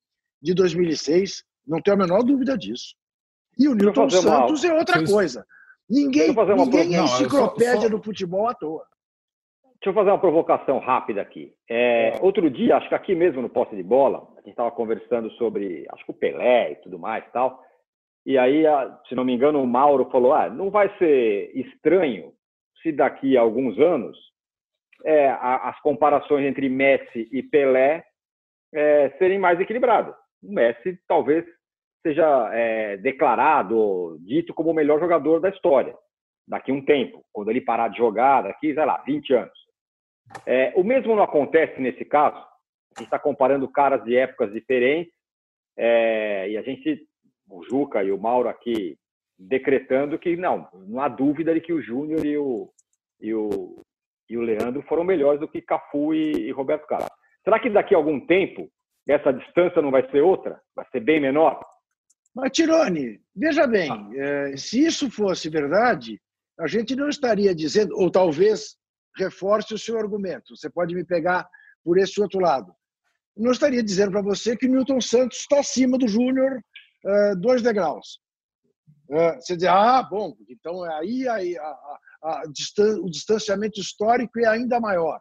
[0.41, 2.95] de 2006, não tenho a menor dúvida disso.
[3.59, 4.73] E o Newton Santos uma...
[4.73, 5.11] é outra Vocês...
[5.11, 5.47] coisa.
[5.89, 7.89] Ninguém, ninguém é enciclopédia só, só...
[7.89, 8.85] do futebol à toa.
[9.81, 11.55] Deixa eu fazer uma provocação rápida aqui.
[11.69, 15.31] É, outro dia, acho que aqui mesmo no posse de bola, a gente estava conversando
[15.33, 17.63] sobre, acho que o Pelé e tudo mais e tal.
[18.25, 18.65] E aí,
[19.09, 22.33] se não me engano, o Mauro falou: ah, não vai ser estranho
[22.87, 24.17] se daqui a alguns anos
[25.05, 28.05] é, as comparações entre Messi e Pelé
[28.73, 30.15] é, serem mais equilibradas.
[30.41, 31.45] O Messi talvez
[32.07, 35.97] seja é, declarado, dito como o melhor jogador da história
[36.47, 39.59] daqui a um tempo, quando ele parar de jogar, daqui, sei lá, 20 anos.
[40.47, 42.37] É, o mesmo não acontece nesse caso.
[42.37, 45.13] A gente está comparando caras de épocas diferentes
[45.77, 47.05] é, e a gente,
[47.51, 48.97] o Juca e o Mauro aqui,
[49.37, 52.71] decretando que não, não há dúvida de que o Júnior e o,
[53.21, 53.83] e o,
[54.29, 57.11] e o Leandro foram melhores do que Cafu e, e Roberto Carlos.
[57.45, 58.69] Será que daqui a algum tempo
[59.09, 60.61] essa distância não vai ser outra?
[60.75, 61.61] Vai ser bem menor?
[62.35, 64.11] Mas, Tirone, veja bem, ah.
[64.15, 66.21] é, se isso fosse verdade,
[66.59, 68.77] a gente não estaria dizendo, ou talvez
[69.17, 71.49] reforce o seu argumento, você pode me pegar
[71.83, 72.73] por esse outro lado.
[73.37, 76.61] Não estaria dizendo para você que Milton Santos está acima do Júnior
[77.05, 78.19] uh, dois degraus.
[79.09, 82.43] Uh, você diz, ah, bom, então aí, aí a, a, a,
[83.01, 85.21] o distanciamento histórico é ainda maior.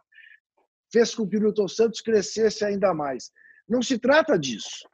[0.92, 3.30] Fez com que o Milton Santos crescesse ainda mais.
[3.68, 4.88] Não se trata disso.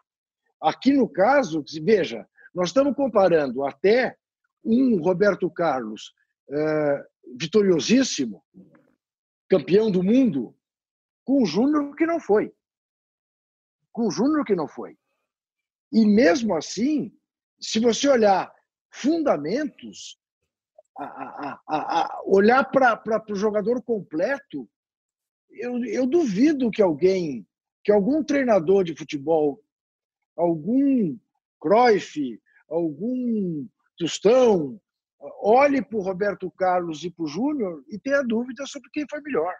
[0.60, 4.16] Aqui no caso, veja, nós estamos comparando até
[4.64, 6.12] um Roberto Carlos
[6.48, 8.42] uh, vitoriosíssimo,
[9.48, 10.56] campeão do mundo,
[11.24, 12.52] com o Júnior que não foi.
[13.90, 14.96] Com o Júnior que não foi.
[15.92, 17.12] E mesmo assim,
[17.60, 18.52] se você olhar
[18.90, 20.18] fundamentos,
[20.98, 24.68] a, a, a, olhar para o jogador completo,
[25.50, 27.46] eu, eu duvido que alguém,
[27.84, 29.60] que algum treinador de futebol,
[30.36, 31.16] algum
[31.60, 33.66] Cruyff, algum
[33.98, 34.80] Tostão,
[35.40, 39.20] olhe para o Roberto Carlos e para o Júnior e tenha dúvida sobre quem foi
[39.20, 39.54] melhor.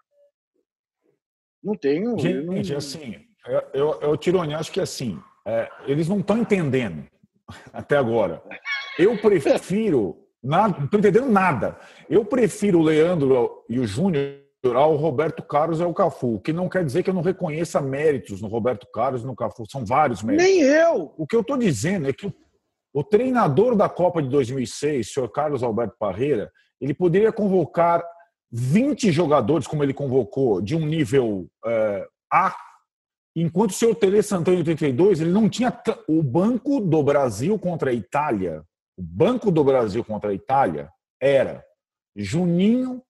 [1.62, 2.18] Não tenho.
[2.18, 2.76] Gente, não...
[2.76, 7.06] assim, eu, eu, eu Tironi, acho que assim, é, eles não estão entendendo
[7.72, 8.42] até agora.
[8.98, 10.18] Eu prefiro.
[10.42, 11.78] Nada, não estou entendendo nada.
[12.10, 14.42] Eu prefiro o Leandro e o Júnior
[14.74, 17.80] ao Roberto Carlos e ao Cafu, o que não quer dizer que eu não reconheça
[17.80, 19.64] méritos no Roberto Carlos e no Cafu.
[19.68, 20.46] São vários méritos.
[20.46, 21.12] Nem eu!
[21.16, 22.32] O que eu estou dizendo é que
[22.94, 26.50] o treinador da Copa de 2006, o senhor Carlos Alberto Parreira,
[26.80, 28.04] ele poderia convocar
[28.50, 32.54] 20 jogadores, como ele convocou, de um nível é, A,
[33.34, 35.72] enquanto o senhor Tele Santana em 82, ele não tinha
[36.06, 38.62] o Banco do Brasil contra a Itália.
[39.02, 40.88] O Banco do Brasil contra a Itália
[41.20, 41.64] era
[42.14, 43.02] Juninho,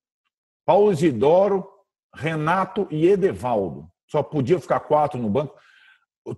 [0.65, 1.69] Paulo Isidoro,
[2.15, 3.87] Renato e Edevaldo.
[4.11, 5.55] Só podia ficar quatro no banco.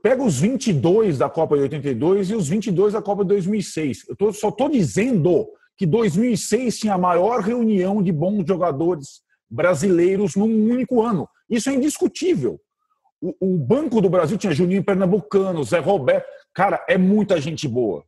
[0.03, 4.09] Pega os 22 da Copa de 82 e os 22 da Copa de 2006.
[4.09, 10.35] Eu tô, só estou dizendo que 2006 tinha a maior reunião de bons jogadores brasileiros
[10.35, 11.29] num único ano.
[11.49, 12.61] Isso é indiscutível.
[13.21, 16.27] O, o Banco do Brasil tinha Juninho Pernambucano, Zé Roberto.
[16.53, 18.05] Cara, é muita gente boa.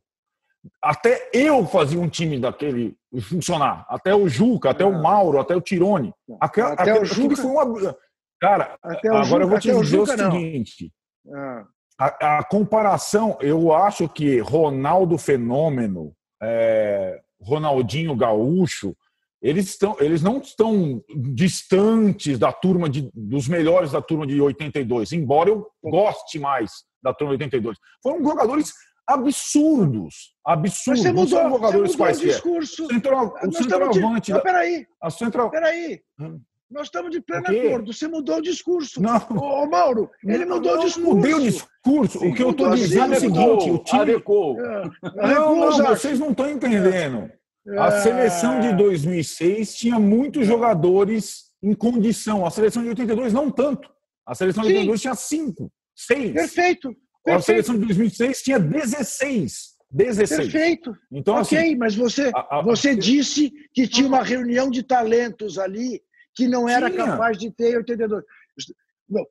[0.81, 3.85] Até eu fazia um time daquele funcionar.
[3.89, 5.01] Até o Juca, até o ah.
[5.01, 6.13] Mauro, até o Tirone.
[6.39, 7.35] Até aquele, o Juca...
[7.35, 7.95] foi uma.
[8.39, 10.91] Cara, agora Juca, eu vou te dizer o, Juca, o seguinte.
[11.33, 11.65] Ah.
[11.99, 18.95] A, a, comparação, eu acho que Ronaldo Fenômeno, é, Ronaldinho Gaúcho,
[19.41, 21.03] eles, estão, eles não estão
[21.33, 27.13] distantes da turma de, dos melhores da turma de 82, embora eu goste mais da
[27.13, 27.77] turma de 82.
[28.01, 28.73] Foram jogadores
[29.07, 31.03] absurdos, absurdos.
[31.03, 32.27] Você mudou, não são jogadores quaisquer.
[32.27, 32.87] O discurso.
[32.87, 34.33] Central, o centroavante.
[34.33, 34.41] De...
[34.41, 34.85] peraí.
[35.01, 35.49] A central...
[35.49, 36.01] Peraí.
[36.19, 36.39] Hum.
[36.69, 37.93] Nós estamos de pleno acordo.
[37.93, 39.01] Você mudou o discurso.
[39.01, 39.15] Não.
[39.29, 41.15] Ô, Mauro, ele mudou não, o discurso.
[41.15, 42.17] Mudei o discurso.
[42.19, 44.01] O que eu estou dizendo é o seguinte: o time.
[44.01, 44.59] Adequou.
[44.59, 44.83] É.
[45.15, 47.31] Não, não, vocês não estão entendendo.
[47.67, 47.77] É.
[47.77, 52.45] A seleção de 2006 tinha muitos jogadores em condição.
[52.45, 53.89] A seleção de 82 não tanto.
[54.25, 54.75] A seleção de Sim.
[54.75, 56.33] 82 tinha cinco, seis.
[56.33, 56.93] Perfeito.
[57.27, 57.39] Perfeito.
[57.39, 59.77] A seleção de 2006 tinha 16.
[59.91, 60.29] 16.
[60.29, 60.95] Perfeito.
[61.11, 65.57] Então, ok, assim, mas você, a, a, você disse que tinha uma reunião de talentos
[65.57, 66.01] ali
[66.35, 67.05] que não era Tinha.
[67.05, 68.23] capaz de ter 82.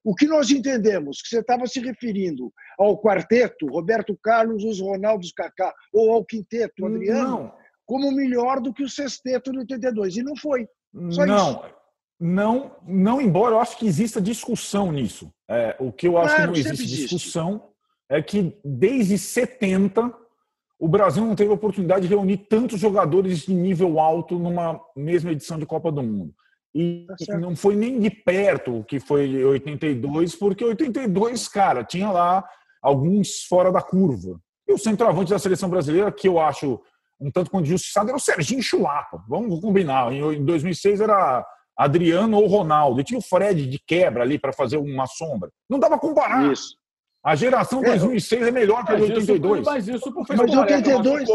[0.03, 5.33] O que nós entendemos, que você estava se referindo ao quarteto, Roberto Carlos, os Ronaldos
[5.33, 7.55] Kaká, ou ao quinteto, Adriano, não.
[7.85, 10.17] como melhor do que o sexteto de 82.
[10.17, 10.67] E não foi.
[11.11, 11.51] Só não.
[11.51, 11.77] Isso.
[12.19, 15.31] Não, não, embora eu acho que exista discussão nisso.
[15.51, 17.69] É, o que eu acho claro, que não existe discussão
[18.11, 20.13] é que desde 70
[20.79, 25.33] o Brasil não teve a oportunidade de reunir tantos jogadores de nível alto numa mesma
[25.33, 26.35] edição de Copa do Mundo.
[26.75, 32.11] E tá não foi nem de perto o que foi 82, porque 82, cara, tinha
[32.11, 32.45] lá
[32.83, 34.39] alguns fora da curva.
[34.69, 36.79] E o centroavante da seleção brasileira, que eu acho
[37.19, 39.25] um tanto quanto injustiçado, era o Serginho Chulapa.
[39.27, 40.13] Vamos combinar.
[40.13, 43.01] Em 2006 era Adriano ou Ronaldo.
[43.01, 45.51] E tinha o Fred de quebra ali para fazer uma sombra.
[45.71, 46.53] Não dava para comparar.
[46.53, 46.77] Isso.
[47.27, 49.61] A geração 2006 é, é melhor que a de 82.
[49.61, 51.29] Isso, mas isso porque mas o 82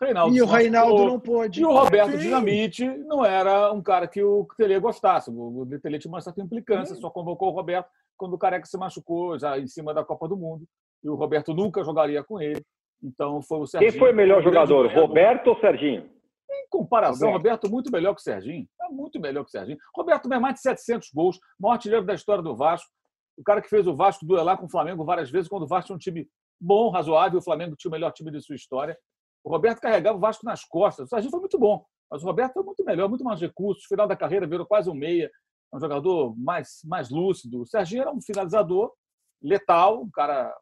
[0.00, 1.60] Reinaldo e o Reinaldo não pôde.
[1.60, 2.18] E o Roberto Sim.
[2.18, 5.30] Dinamite não era um cara que o Tele gostasse.
[5.30, 7.00] O Tele tinha uma certa implicância, Sim.
[7.00, 10.36] só convocou o Roberto quando o Careca se machucou, já em cima da Copa do
[10.36, 10.64] Mundo.
[11.04, 12.60] E o Roberto nunca jogaria com ele.
[13.00, 13.92] Então foi o Serginho.
[13.92, 16.10] Quem foi o melhor jogador, Roberto ou Serginho?
[16.50, 17.66] Em comparação, Roberto.
[17.66, 18.66] Roberto muito melhor que o Serginho.
[18.82, 19.78] É muito melhor que o Serginho.
[19.94, 22.90] Roberto tem mais de 700 gols, maior artilheiro da história do Vasco
[23.38, 25.86] o cara que fez o Vasco duelar com o Flamengo várias vezes, quando o Vasco
[25.86, 26.28] tinha um time
[26.60, 28.98] bom, razoável, o Flamengo tinha o melhor time de sua história.
[29.44, 31.06] O Roberto carregava o Vasco nas costas.
[31.06, 33.84] O Serginho foi muito bom, mas o Roberto foi muito melhor, muito mais recursos.
[33.84, 35.30] Final da carreira virou quase um meia,
[35.72, 37.62] um jogador mais, mais lúcido.
[37.62, 38.92] O Serginho era um finalizador
[39.40, 40.52] letal, um cara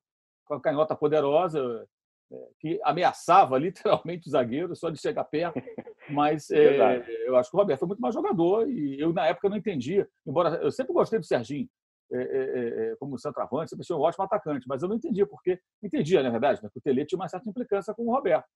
[0.45, 1.89] com a canhota poderosa,
[2.31, 5.63] é, que ameaçava literalmente o zagueiro só de chegar perto.
[6.11, 9.49] Mas é, eu acho que o Roberto foi muito mais jogador e eu, na época,
[9.49, 10.07] não entendia.
[10.27, 11.69] Embora eu sempre gostei do Serginho,
[12.13, 15.61] é, é, é, como centroavante, sempre achei um ótimo atacante, mas eu não entendia porque.
[15.83, 18.47] Entendia, na verdade, né, que o Tele tinha uma certa implicância com o Roberto.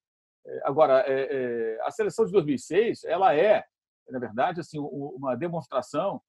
[0.64, 1.04] Agora,
[1.84, 3.62] a seleção de 2006, ela é,
[4.08, 6.20] na verdade, assim, uma demonstração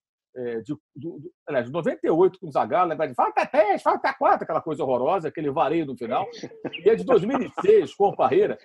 [0.66, 4.84] de, de, aliás, de 98 com o Zagallo, de falta três, falta quatro, aquela coisa
[4.84, 6.28] horrorosa, aquele vareio no final.
[6.84, 8.58] E a de 2006 com o Parreira,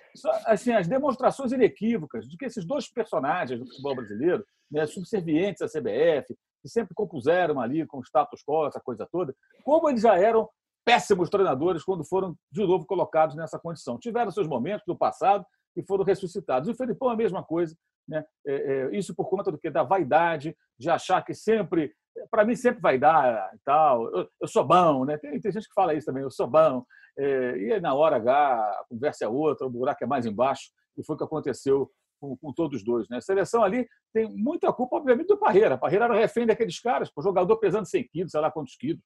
[0.45, 5.67] assim, as demonstrações inequívocas de que esses dois personagens do futebol brasileiro, né, subservientes à
[5.67, 6.35] CBF,
[6.67, 10.49] que sempre compuseram ali com o status quo, essa coisa toda, como eles já eram
[10.85, 13.97] péssimos treinadores quando foram de novo colocados nessa condição.
[13.97, 16.67] Tiveram seus momentos do passado e foram ressuscitados.
[16.67, 17.75] E o Felipão é a mesma coisa.
[18.07, 18.23] Né?
[18.45, 19.69] É, é, isso por conta do que?
[19.69, 21.93] Da vaidade, de achar que sempre.
[22.31, 24.05] Para mim, sempre vai dar e tal.
[24.15, 25.17] Eu, eu sou bom, né?
[25.17, 26.83] Tem, tem, gente que fala isso também, eu sou bom.
[27.17, 30.71] É, e na hora H, a conversa é outra, o buraco é mais embaixo.
[30.97, 33.07] E foi o que aconteceu com, com, todos os dois.
[33.09, 33.17] Né?
[33.17, 35.77] A seleção ali tem muita culpa, obviamente, do Parreira.
[35.77, 39.01] Parreira era refém daqueles caras, o jogador pesando 100 quilos, sei lá quantos quilos.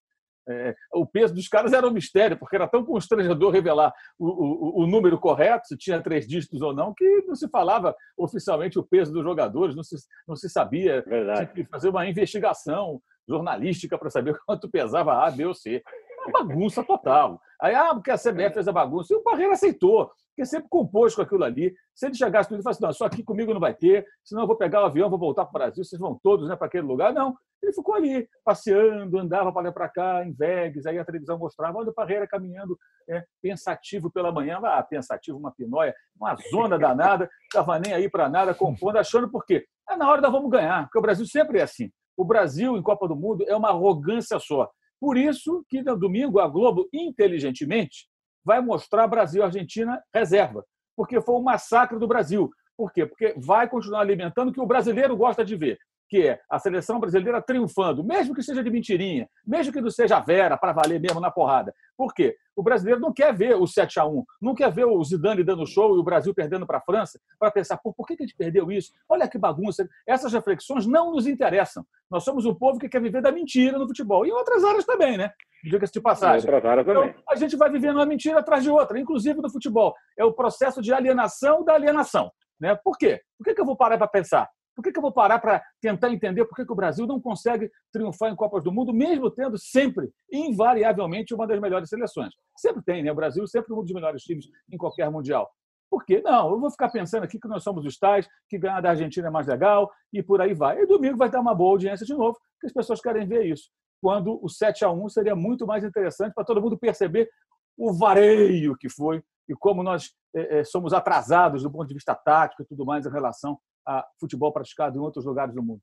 [0.49, 4.83] É, o peso dos caras era um mistério, porque era tão constrangedor revelar o, o,
[4.83, 8.83] o, número correto, se tinha três dígitos ou não, que não se falava oficialmente o
[8.83, 9.95] peso dos jogadores, não se,
[10.27, 11.03] não se sabia.
[11.03, 11.53] Verdade.
[11.53, 15.83] Tinha que fazer uma investigação jornalística para saber quanto pesava A, B ou C.
[16.25, 17.39] Uma bagunça total.
[17.61, 19.13] Aí, ah, porque a CBF fez a bagunça.
[19.13, 21.73] E o Parreira aceitou porque sempre compôs com aquilo ali.
[21.93, 24.47] Se ele chegasse tudo e falasse, não, só aqui comigo não vai ter, senão eu
[24.47, 26.85] vou pegar o avião, vou voltar para o Brasil, vocês vão todos né, para aquele
[26.85, 27.13] lugar.
[27.13, 31.37] Não, ele ficou ali, passeando, andava para lá para cá, em Vegas, aí a televisão
[31.37, 32.75] mostrava, olha o Parreira caminhando
[33.07, 38.27] é, pensativo pela manhã, ah, pensativo, uma pinóia, uma zona danada, estava nem aí para
[38.27, 39.65] nada, compondo, achando por quê?
[39.89, 41.91] É na hora da vamos ganhar, porque o Brasil sempre é assim.
[42.17, 44.69] O Brasil, em Copa do Mundo, é uma arrogância só.
[44.99, 48.07] Por isso que, no domingo, a Globo, inteligentemente,
[48.43, 52.49] vai mostrar Brasil e Argentina reserva, porque foi um massacre do Brasil.
[52.77, 53.05] Por quê?
[53.05, 55.77] Porque vai continuar alimentando o que o brasileiro gosta de ver,
[56.11, 60.19] que é a seleção brasileira triunfando, mesmo que seja de mentirinha, mesmo que não seja
[60.19, 61.73] vera para valer mesmo na porrada.
[61.95, 62.35] Por quê?
[62.53, 65.65] O brasileiro não quer ver o 7 a 1 não quer ver o Zidane dando
[65.65, 68.35] show e o Brasil perdendo para a França, para pensar, por, por que a gente
[68.35, 68.91] perdeu isso?
[69.07, 69.87] Olha que bagunça.
[70.05, 71.85] Essas reflexões não nos interessam.
[72.09, 74.25] Nós somos um povo que quer viver da mentira no futebol.
[74.25, 75.31] E em outras áreas também, né?
[75.63, 76.41] Diga-se de passagem.
[76.41, 79.49] Em outras áreas então, a gente vai vivendo uma mentira atrás de outra, inclusive no
[79.49, 79.95] futebol.
[80.19, 82.29] É o processo de alienação da alienação.
[82.59, 82.75] Né?
[82.83, 83.21] Por quê?
[83.37, 84.49] Por que, que eu vou parar para pensar?
[84.75, 87.19] Por que, que eu vou parar para tentar entender por que, que o Brasil não
[87.19, 92.33] consegue triunfar em Copas do Mundo, mesmo tendo sempre, invariavelmente, uma das melhores seleções?
[92.57, 93.11] Sempre tem, né?
[93.11, 95.49] O Brasil sempre um dos melhores times em qualquer Mundial.
[95.89, 96.21] Por quê?
[96.23, 99.27] Não, eu vou ficar pensando aqui que nós somos os tais, que ganhar da Argentina
[99.27, 100.79] é mais legal, e por aí vai.
[100.81, 103.69] E domingo vai dar uma boa audiência de novo, porque as pessoas querem ver isso.
[104.01, 107.29] Quando o 7 a 1 seria muito mais interessante para todo mundo perceber
[107.77, 112.61] o vareio que foi e como nós é, somos atrasados do ponto de vista tático
[112.61, 115.81] e tudo mais em relação a futebol praticado em outros lugares do mundo.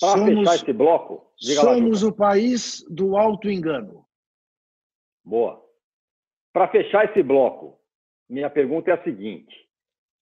[0.00, 4.04] Para somos, fechar esse bloco, somos lá, o país do alto engano.
[5.24, 5.60] Boa.
[6.52, 7.80] Para fechar esse bloco,
[8.28, 9.54] minha pergunta é a seguinte: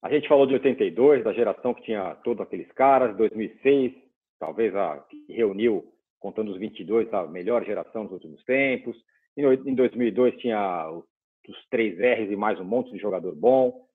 [0.01, 3.93] a gente falou de 82, da geração que tinha todos aqueles caras, 2006,
[4.39, 8.97] talvez a que reuniu, contando os 22, a melhor geração dos últimos tempos.
[9.37, 13.87] Em 2002 tinha os três R's e mais um monte de jogador bom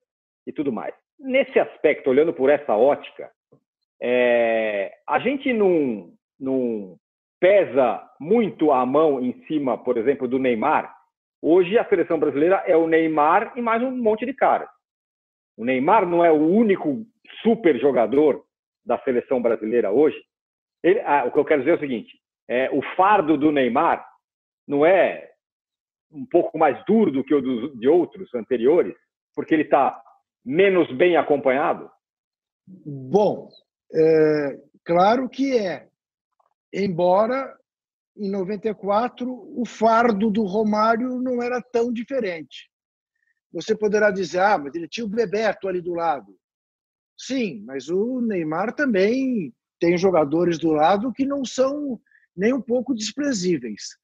[0.47, 3.31] e tudo mais nesse aspecto, olhando por essa ótica,
[4.01, 6.97] é, a gente não, não
[7.39, 10.93] pesa muito a mão em cima, por exemplo, do Neymar.
[11.41, 14.69] Hoje a seleção brasileira é o Neymar e mais um monte de caras.
[15.57, 17.05] O Neymar não é o único
[17.41, 18.43] super jogador
[18.85, 20.17] da seleção brasileira hoje.
[20.83, 24.05] Ele, ah, o que eu quero dizer é o seguinte: é, o fardo do Neymar
[24.67, 25.29] não é
[26.11, 28.95] um pouco mais duro do que o dos, de outros anteriores?
[29.35, 30.01] Porque ele está
[30.45, 31.89] menos bem acompanhado?
[32.67, 33.49] Bom,
[33.93, 35.87] é, claro que é.
[36.73, 37.55] Embora
[38.15, 42.69] em 94 o fardo do Romário não era tão diferente.
[43.51, 46.35] Você poderá dizer, ah, mas ele tinha o Bebeto ali do lado.
[47.17, 51.99] Sim, mas o Neymar também tem jogadores do lado que não são
[52.35, 53.97] nem um pouco desprezíveis.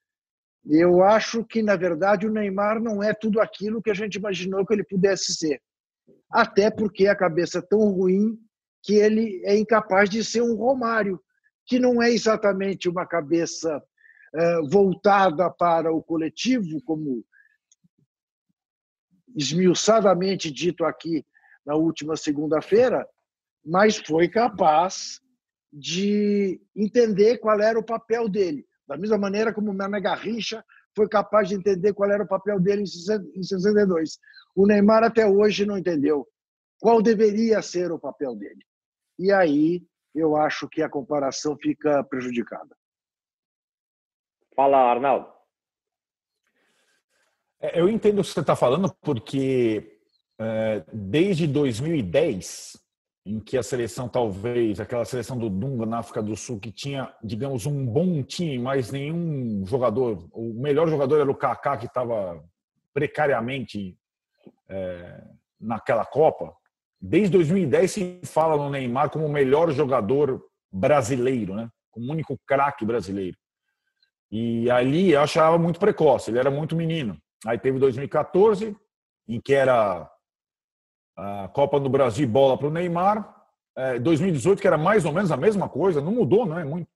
[0.65, 4.65] Eu acho que, na verdade, o Neymar não é tudo aquilo que a gente imaginou
[4.65, 5.61] que ele pudesse ser.
[6.29, 8.39] Até porque a cabeça é tão ruim
[8.83, 11.19] que ele é incapaz de ser um Romário,
[11.65, 13.81] que não é exatamente uma cabeça
[14.33, 17.23] é, voltada para o coletivo, como
[19.35, 21.25] esmiuçadamente dito aqui
[21.65, 23.07] na última segunda-feira,
[23.63, 25.19] mas foi capaz
[25.71, 28.65] de entender qual era o papel dele.
[28.87, 30.65] Da mesma maneira como o Mané Garrincha
[30.99, 34.19] foi capaz de entender qual era o papel dele em 62.
[34.53, 36.27] O Neymar até hoje não entendeu
[36.77, 38.65] qual deveria ser o papel dele.
[39.17, 39.81] E aí
[40.13, 42.75] eu acho que a comparação fica prejudicada.
[44.53, 45.31] Fala, Arnaldo.
[47.61, 50.01] É, eu entendo o que você está falando, porque
[50.37, 52.77] é, desde 2010,
[53.29, 57.13] em que a seleção, talvez, aquela seleção do Dunga na África do Sul, que tinha,
[57.23, 62.43] digamos, um bom time, mas nenhum jogador, o melhor jogador era o Kaká, que estava
[62.91, 63.95] precariamente
[64.67, 65.23] é,
[65.61, 66.55] naquela Copa.
[66.99, 71.69] Desde 2010 se fala no Neymar como o melhor jogador brasileiro, né?
[71.91, 73.37] como o único craque brasileiro.
[74.31, 77.15] E ali eu achava muito precoce, ele era muito menino.
[77.45, 78.75] Aí teve 2014,
[79.27, 80.09] em que era
[81.19, 83.35] a Copa do Brasil bola para o Neymar.
[83.75, 86.87] É, 2018, que era mais ou menos a mesma coisa, não mudou, não é muito.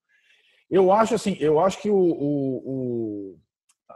[0.69, 3.39] Eu acho assim, eu acho que o, o, o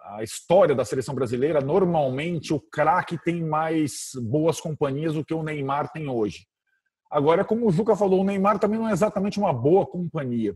[0.04, 5.44] a história da seleção brasileira, normalmente o craque tem mais boas companhias do que o
[5.44, 6.46] Neymar tem hoje.
[7.10, 10.56] Agora, como o Juca falou, o Neymar também não é exatamente uma boa companhia.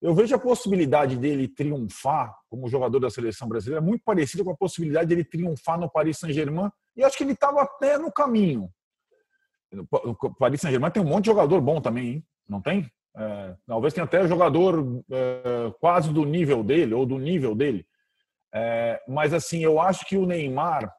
[0.00, 4.56] Eu vejo a possibilidade dele triunfar como jogador da seleção brasileira muito parecida com a
[4.56, 6.70] possibilidade dele triunfar no Paris Saint-Germain.
[6.96, 8.68] E acho que ele estava até no caminho.
[9.90, 12.26] O Paris Saint-Germain tem um monte de jogador bom também, hein?
[12.48, 12.90] não tem?
[13.16, 17.86] É, talvez tenha até jogador é, quase do nível dele ou do nível dele.
[18.54, 20.92] É, mas assim, eu acho que o Neymar,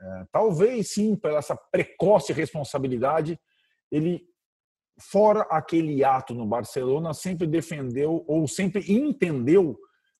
[0.00, 3.38] é, talvez sim, pela essa precoce responsabilidade,
[3.90, 4.24] ele
[5.00, 9.76] fora aquele ato no Barcelona, sempre defendeu ou sempre entendeu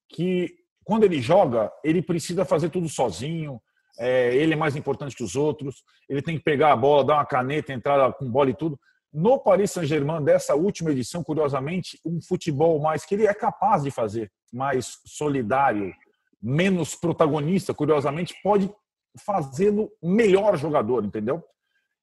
[0.08, 0.54] que
[0.84, 3.60] quando ele joga, ele precisa fazer tudo sozinho,
[3.98, 7.14] é, ele é mais importante que os outros, ele tem que pegar a bola, dar
[7.14, 8.78] uma caneta, entrar com bola e tudo.
[9.12, 13.90] No Paris Saint-Germain, dessa última edição, curiosamente, um futebol mais que ele é capaz de
[13.90, 15.92] fazer, mais solidário,
[16.40, 18.72] menos protagonista, curiosamente, pode
[19.24, 21.44] fazê-lo melhor jogador, entendeu?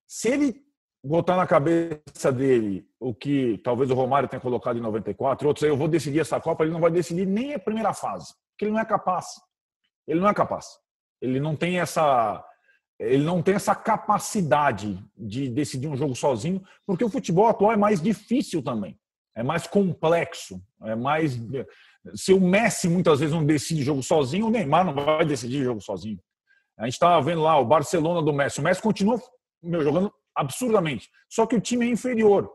[0.08, 0.62] Se ele
[1.04, 5.70] botar na cabeça dele o que talvez o Romário tenha colocado em 94, outros aí,
[5.70, 8.72] eu vou decidir essa Copa, ele não vai decidir nem a primeira fase, porque ele
[8.72, 9.26] não é capaz.
[10.08, 10.68] Ele não é capaz.
[11.22, 12.46] Ele não tem essa
[13.00, 17.78] ele não tem essa capacidade de decidir um jogo sozinho, porque o futebol atual é
[17.78, 19.00] mais difícil também.
[19.34, 21.40] É mais complexo, é mais
[22.16, 25.82] se o Messi muitas vezes não decide jogo sozinho, o Neymar não vai decidir jogo
[25.82, 26.20] sozinho.
[26.78, 28.60] A gente estava vendo lá o Barcelona do Messi.
[28.60, 29.22] O Messi continua
[29.62, 31.10] meu, jogando absurdamente.
[31.30, 32.50] Só que o time é inferior.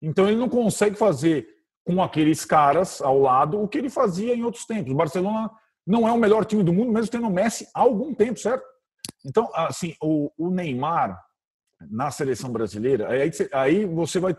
[0.00, 1.46] Então ele não consegue fazer
[1.84, 4.92] com aqueles caras ao lado o que ele fazia em outros tempos.
[4.92, 5.50] O Barcelona
[5.86, 8.64] não é o melhor time do mundo, mesmo tendo o Messi há algum tempo, certo?
[9.24, 11.20] Então, assim, o, o Neymar
[11.90, 14.36] na seleção brasileira, aí, aí você vai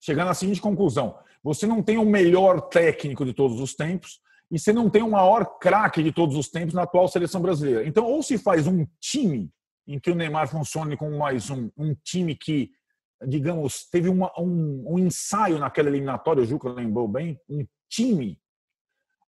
[0.00, 4.20] chegar na seguinte conclusão: você não tem o melhor técnico de todos os tempos
[4.50, 7.86] e você não tem o maior craque de todos os tempos na atual seleção brasileira.
[7.86, 9.50] Então, ou se faz um time
[9.86, 12.70] em que o Neymar funcione como mais um, um time que,
[13.26, 18.38] digamos, teve uma, um, um, ensaio naquela eliminatória, o Juca lembrou bem, um time,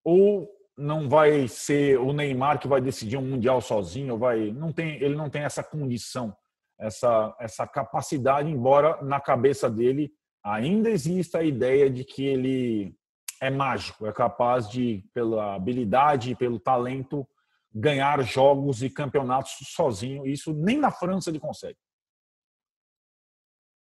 [0.02, 4.96] ou não vai ser o Neymar que vai decidir um mundial sozinho, vai, não tem,
[5.02, 6.36] ele não tem essa condição,
[6.78, 10.12] essa, essa capacidade, embora na cabeça dele
[10.44, 12.94] ainda exista a ideia de que ele
[13.40, 17.26] é mágico, é capaz de, pela habilidade e pelo talento,
[17.74, 20.26] ganhar jogos e campeonatos sozinho.
[20.26, 21.78] Isso nem na França ele consegue.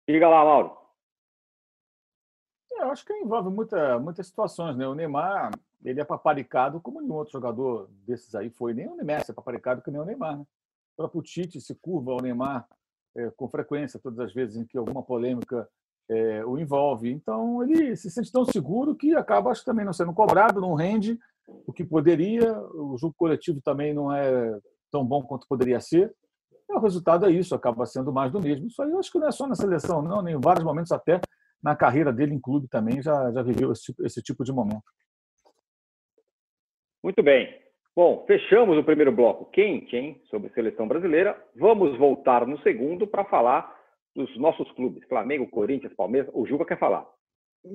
[0.08, 0.78] Diga lá, Mauro.
[2.72, 4.86] É, eu acho que envolve muita, muitas situações, né?
[4.86, 5.50] O Neymar,
[5.84, 8.74] ele é paparicado como nenhum outro jogador desses aí foi.
[8.74, 10.44] Nem o Neymar é paparicado que nem o Neymar, né?
[10.94, 12.66] O próprio Tite se curva ao Neymar
[13.14, 15.68] é, com frequência, todas as vezes em que alguma polêmica
[16.08, 17.10] é, o envolve.
[17.10, 21.18] Então, ele se sente tão seguro que acaba acho, também não sendo cobrado, não rende,
[21.46, 24.58] o que poderia, o jogo coletivo também não é
[24.90, 26.14] tão bom quanto poderia ser.
[26.68, 28.66] E o resultado é isso, acaba sendo mais do mesmo.
[28.66, 30.90] Isso aí eu acho que não é só na seleção, não, nem em vários momentos
[30.90, 31.20] até
[31.62, 34.84] na carreira dele em clube também já, já viveu esse, esse tipo de momento.
[37.06, 37.48] Muito bem.
[37.94, 41.40] Bom, fechamos o primeiro bloco quente, hein, sobre seleção brasileira.
[41.54, 43.72] Vamos voltar no segundo para falar
[44.12, 46.28] dos nossos clubes, Flamengo, Corinthians, Palmeiras.
[46.34, 47.06] O Juba quer falar.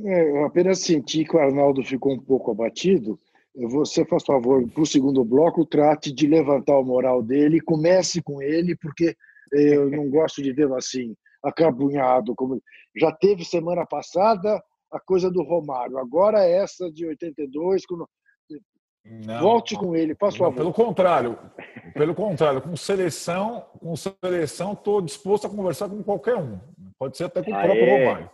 [0.04, 3.18] É, eu apenas senti que o Arnaldo ficou um pouco abatido.
[3.56, 8.42] Você, faz favor, para o segundo bloco, trate de levantar o moral dele, comece com
[8.42, 9.16] ele, porque
[9.54, 12.36] eu não gosto de vê-lo assim, acabunhado.
[12.36, 12.62] Como...
[12.98, 14.62] Já teve semana passada
[14.92, 17.86] a coisa do Romário, agora essa de 82.
[17.86, 18.06] Quando...
[19.04, 20.56] Não, Volte com ele, faça favor.
[20.56, 21.38] Pelo contrário,
[21.94, 26.60] pelo contrário, com seleção, com seleção, estou disposto a conversar com qualquer um.
[27.00, 27.64] Pode ser até com o Aê.
[27.64, 28.30] próprio Romário.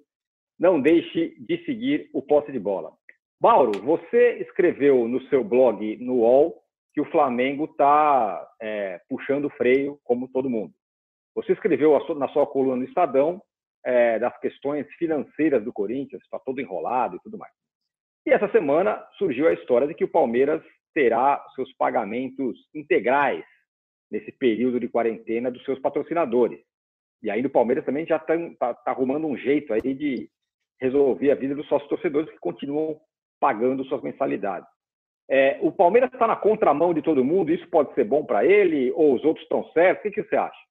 [0.58, 2.94] não deixe de seguir o Posse de Bola.
[3.40, 6.60] Mauro, você escreveu no seu blog no UOL
[6.92, 10.74] que o Flamengo está é, puxando o freio, como todo mundo.
[11.36, 13.40] Você escreveu na sua coluna no Estadão
[13.86, 17.54] é, das questões financeiras do Corinthians, está todo enrolado e tudo mais.
[18.26, 23.46] E essa semana surgiu a história de que o Palmeiras terá seus pagamentos integrais
[24.10, 26.60] nesse período de quarentena dos seus patrocinadores.
[27.22, 30.28] E ainda o Palmeiras também já está tá, tá arrumando um jeito aí de
[30.82, 33.00] resolver a vida dos sócios torcedores que continuam
[33.40, 34.68] pagando suas mensalidades.
[35.30, 38.92] É, o Palmeiras está na contramão de todo mundo, isso pode ser bom para ele,
[38.96, 40.00] ou os outros estão certos?
[40.00, 40.68] O que, que você acha?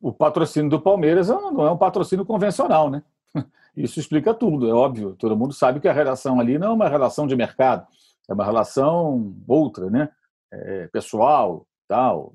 [0.00, 3.02] O patrocínio do Palmeiras não é um patrocínio convencional, né?
[3.76, 5.14] Isso explica tudo, é óbvio.
[5.16, 7.86] Todo mundo sabe que a relação ali não é uma relação de mercado,
[8.28, 10.10] é uma relação outra, né?
[10.52, 12.32] É pessoal, tal.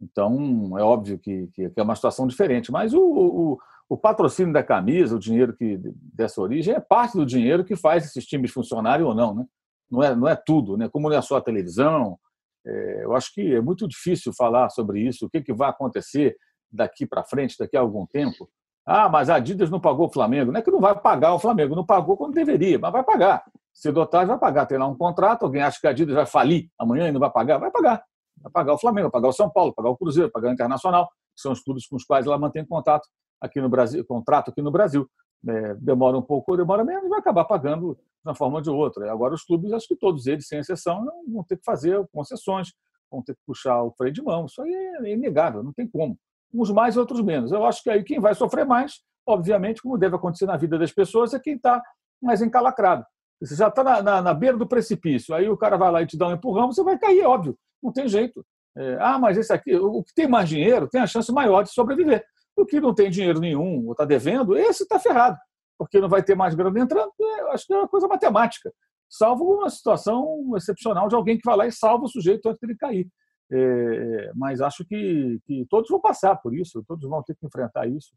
[0.00, 2.72] Então, é óbvio que, que, é uma situação diferente.
[2.72, 3.58] Mas o, o,
[3.88, 5.78] o, patrocínio da camisa, o dinheiro que
[6.14, 9.44] dessa origem, é parte do dinheiro que faz esses times funcionarem ou não, né?
[9.90, 10.88] Não é, não é tudo, né?
[10.88, 12.18] Como não é só a televisão.
[12.66, 16.36] É, eu acho que é muito difícil falar sobre isso, o que, que vai acontecer
[16.72, 18.48] daqui para frente, daqui a algum tempo.
[18.86, 20.52] Ah, mas a Adidas não pagou o Flamengo.
[20.52, 23.44] Não é que não vai pagar o Flamengo, não pagou quando deveria, mas vai pagar.
[23.72, 24.66] Cedo ou tarde vai pagar.
[24.66, 27.30] Tem lá um contrato, alguém acha que a Adidas vai falir amanhã e não vai
[27.30, 27.58] pagar?
[27.58, 28.02] Vai pagar.
[28.42, 30.50] Vai pagar o Flamengo, vai pagar o São Paulo, vai pagar o Cruzeiro, vai pagar
[30.50, 33.08] o Internacional, que são os clubes com os quais ela mantém contato
[33.44, 35.08] aqui no Brasil, contrato aqui no Brasil.
[35.46, 39.12] É, demora um pouco, demora menos, vai acabar pagando de uma forma ou de outra.
[39.12, 42.72] Agora, os clubes, acho que todos eles, sem exceção, vão ter que fazer concessões,
[43.10, 44.46] vão ter que puxar o freio de mão.
[44.46, 46.18] Isso aí é inegável, não tem como
[46.52, 47.52] uns mais outros menos.
[47.52, 50.92] Eu acho que aí quem vai sofrer mais, obviamente, como deve acontecer na vida das
[50.92, 51.82] pessoas, é quem está
[52.22, 53.04] mais encalacrado.
[53.42, 56.06] Você já está na, na, na, beira do precipício, aí o cara vai lá e
[56.06, 58.44] te dá um empurrão, você vai cair, é óbvio, não tem jeito.
[58.76, 61.70] É, ah, mas esse aqui, o que tem mais dinheiro tem a chance maior de
[61.70, 62.24] sobreviver.
[62.56, 65.36] O que não tem dinheiro nenhum ou está devendo, esse está ferrado,
[65.78, 67.12] porque não vai ter mais grana entrando.
[67.20, 68.72] É, acho que é uma coisa matemática,
[69.08, 72.76] salvo uma situação excepcional de alguém que vai lá e salva o sujeito antes dele
[72.76, 73.08] cair.
[73.50, 77.86] É, mas acho que, que todos vão passar por isso, todos vão ter que enfrentar
[77.86, 78.12] isso.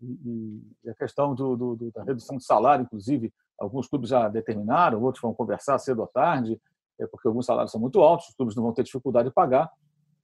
[0.00, 5.02] E, e a questão do, do, da redução de salário, inclusive, alguns clubes já determinaram,
[5.02, 6.60] outros vão conversar cedo ou tarde,
[7.00, 9.70] é porque alguns salários são muito altos, os clubes não vão ter dificuldade de pagar.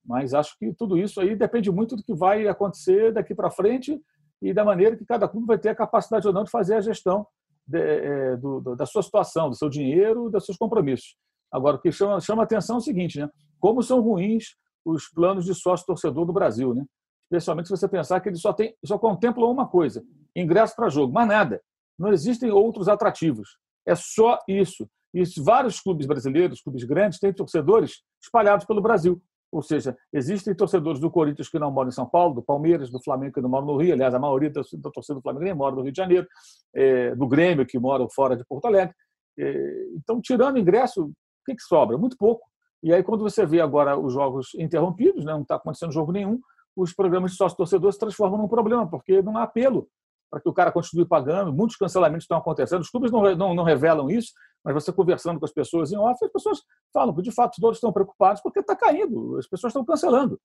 [0.09, 4.01] Mas acho que tudo isso aí depende muito do que vai acontecer daqui para frente
[4.41, 6.81] e da maneira que cada clube vai ter a capacidade ou não de fazer a
[6.81, 7.27] gestão
[7.67, 11.15] de, é, do, da sua situação, do seu dinheiro, dos seus compromissos.
[11.53, 13.29] Agora, o que chama, chama atenção é o seguinte, né?
[13.61, 16.75] como são ruins os planos de sócio-torcedor do Brasil.
[16.75, 16.87] Né?
[17.25, 20.03] Especialmente se você pensar que eles só, tem, só contemplam uma coisa,
[20.35, 21.61] ingresso para jogo, mas nada.
[21.99, 23.59] Não existem outros atrativos.
[23.85, 24.89] É só isso.
[25.13, 29.21] E vários clubes brasileiros, clubes grandes, têm torcedores espalhados pelo Brasil.
[29.51, 33.03] Ou seja, existem torcedores do Corinthians que não moram em São Paulo, do Palmeiras, do
[33.03, 33.95] Flamengo que não moram no Rio.
[33.95, 36.27] Aliás, a maioria da torcida do Flamengo nem mora no Rio de Janeiro,
[36.75, 38.95] é, do Grêmio que mora fora de Porto Alegre.
[39.39, 41.13] É, então, tirando ingresso, o
[41.47, 41.97] que, que sobra?
[41.97, 42.47] Muito pouco.
[42.83, 46.39] E aí, quando você vê agora os jogos interrompidos, né, não está acontecendo jogo nenhum,
[46.77, 49.89] os programas de sócio-torcedor se transformam num problema, porque não há apelo
[50.31, 51.53] para que o cara continue pagando.
[51.53, 52.83] Muitos cancelamentos estão acontecendo.
[52.83, 54.33] Os clubes não, não, não revelam isso,
[54.69, 56.63] mas você conversando com as pessoas em off, as pessoas
[56.93, 60.39] falam que de fato todos estão preocupados porque está caindo, as pessoas estão cancelando.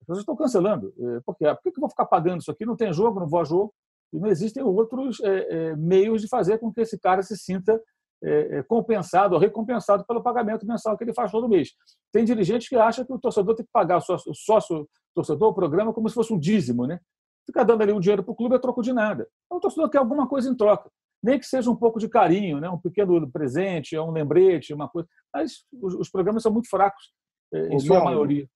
[0.00, 0.94] As pessoas estão cancelando.
[0.96, 1.46] É, por quê?
[1.46, 2.64] Por que eu vou ficar pagando isso aqui?
[2.64, 3.74] Não tem jogo, não vou a jogo.
[4.12, 7.82] E não existem outros é, é, meios de fazer com que esse cara se sinta
[8.22, 11.72] é, é, compensado ou recompensado pelo pagamento mensal que ele faz todo mês.
[12.12, 15.50] Tem dirigentes que acham que o torcedor tem que pagar o sócio, o sócio torcedor,
[15.50, 17.00] o programa, como se fosse um dízimo, né?
[17.46, 19.28] Fica dando ali um dinheiro para o clube a troco de nada.
[19.46, 20.90] Então, o torcedor quer alguma coisa em troca.
[21.24, 22.68] Nem que seja um pouco de carinho, né?
[22.68, 25.08] um pequeno presente, um lembrete, uma coisa.
[25.32, 27.14] Mas os, os programas são muito fracos,
[27.50, 28.48] é, em o sua Mauro, maioria.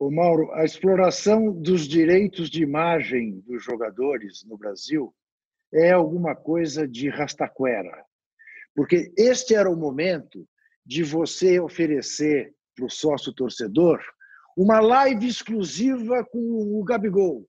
[0.00, 5.14] O Mauro, a exploração dos direitos de imagem dos jogadores no Brasil
[5.70, 8.06] é alguma coisa de rastaquera.
[8.74, 10.48] Porque este era o momento
[10.84, 14.00] de você oferecer para o sócio torcedor
[14.56, 17.46] uma live exclusiva com o Gabigol,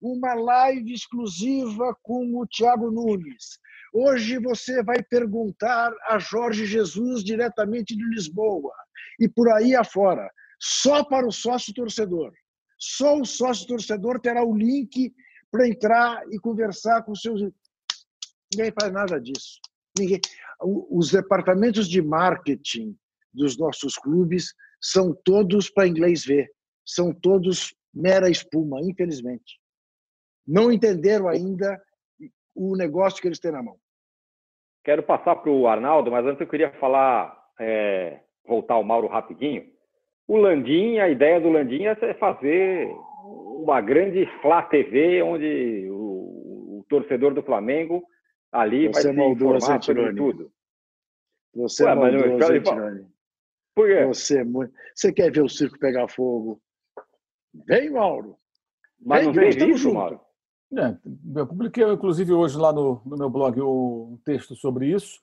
[0.00, 3.58] uma live exclusiva com o Thiago Nunes.
[3.92, 8.72] Hoje você vai perguntar a Jorge Jesus diretamente de Lisboa
[9.18, 10.30] e por aí afora,
[10.60, 12.32] só para o sócio torcedor.
[12.78, 15.12] Só o sócio torcedor terá o link
[15.50, 17.40] para entrar e conversar com seus.
[18.54, 19.60] Ninguém faz nada disso.
[19.98, 20.20] Ninguém
[20.60, 22.96] os departamentos de marketing
[23.32, 26.48] dos nossos clubes são todos para inglês ver,
[26.84, 29.60] são todos mera espuma, infelizmente.
[30.48, 31.78] Não entenderam ainda
[32.54, 33.76] o negócio que eles têm na mão.
[34.82, 39.66] Quero passar para o Arnaldo, mas antes eu queria falar, é, voltar ao Mauro rapidinho.
[40.26, 42.88] O Landim, a ideia do Landim é fazer
[43.22, 48.02] uma grande Flá TV, onde o, o torcedor do Flamengo
[48.50, 50.52] Ali Você vai se informar sobre tudo.
[51.54, 53.06] Você Ué, é maldoso, hein?
[53.74, 54.04] Por quê?
[54.06, 54.44] Você, é.
[54.94, 56.60] Você quer ver o circo pegar fogo?
[57.66, 58.36] Vem, Mauro.
[59.00, 60.20] Mas Vem, não tem isso, Mauro?
[60.76, 60.96] É,
[61.34, 65.18] eu publiquei, inclusive, hoje lá no, no meu blog um texto sobre isso.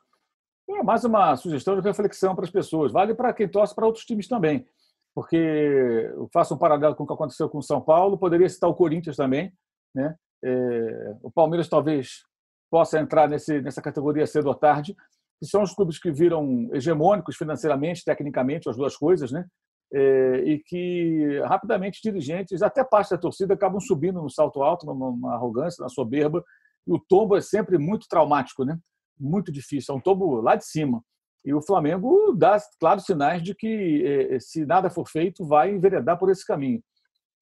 [0.67, 2.91] É mais uma sugestão de reflexão para as pessoas.
[2.91, 4.67] Vale para quem torce para outros times também.
[5.13, 8.69] Porque eu faço um paralelo com o que aconteceu com o São Paulo, poderia citar
[8.69, 9.53] o Corinthians também.
[9.93, 10.15] Né?
[10.43, 12.23] É, o Palmeiras talvez
[12.69, 14.95] possa entrar nesse, nessa categoria cedo ou tarde,
[15.39, 19.45] que são os clubes que viram hegemônicos financeiramente, tecnicamente, as duas coisas, né?
[19.93, 25.33] É, e que rapidamente dirigentes, até parte da torcida, acabam subindo no salto alto, numa
[25.35, 26.43] arrogância, na soberba,
[26.87, 28.77] e o tombo é sempre muito traumático, né?
[29.19, 31.01] muito difícil, é um tombo lá de cima.
[31.43, 36.17] E o Flamengo dá claros sinais de que, é, se nada for feito, vai enveredar
[36.17, 36.81] por esse caminho.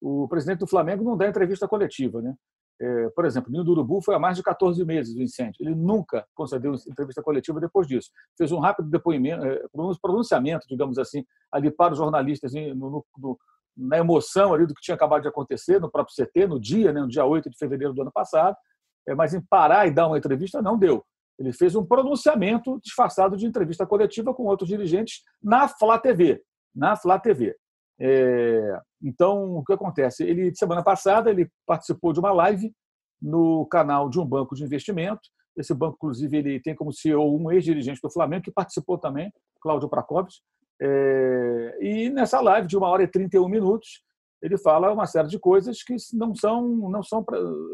[0.00, 2.34] O presidente do Flamengo não dá entrevista coletiva, né?
[2.84, 5.54] É, por exemplo, Ninho do Urubu foi há mais de 14 meses o incêndio.
[5.58, 8.10] Ele nunca concedeu entrevista coletiva depois disso.
[8.36, 9.62] Fez um rápido depoimento, é,
[10.02, 13.38] pronunciamento, digamos assim, ali para os jornalistas no, no,
[13.74, 17.00] na emoção ali do que tinha acabado de acontecer no próprio CT, no dia, né,
[17.00, 18.54] no dia 8 de fevereiro do ano passado.
[19.08, 21.02] É, mas em parar e dar uma entrevista, não deu.
[21.38, 26.42] Ele fez um pronunciamento disfarçado de entrevista coletiva com outros dirigentes na Flá TV.
[26.74, 27.56] Na Flá TV.
[27.98, 30.24] É, então, o que acontece?
[30.24, 32.72] Ele, semana passada, ele participou de uma live
[33.20, 35.20] no canal de um banco de investimento.
[35.56, 39.30] Esse banco, inclusive, ele tem como CEO um ex-dirigente do Flamengo, que participou também,
[39.60, 40.34] Cláudio Prakovic.
[40.80, 44.02] É, e nessa live, de uma hora e 31 minutos,
[44.42, 47.24] ele fala uma série de coisas que não são, não são,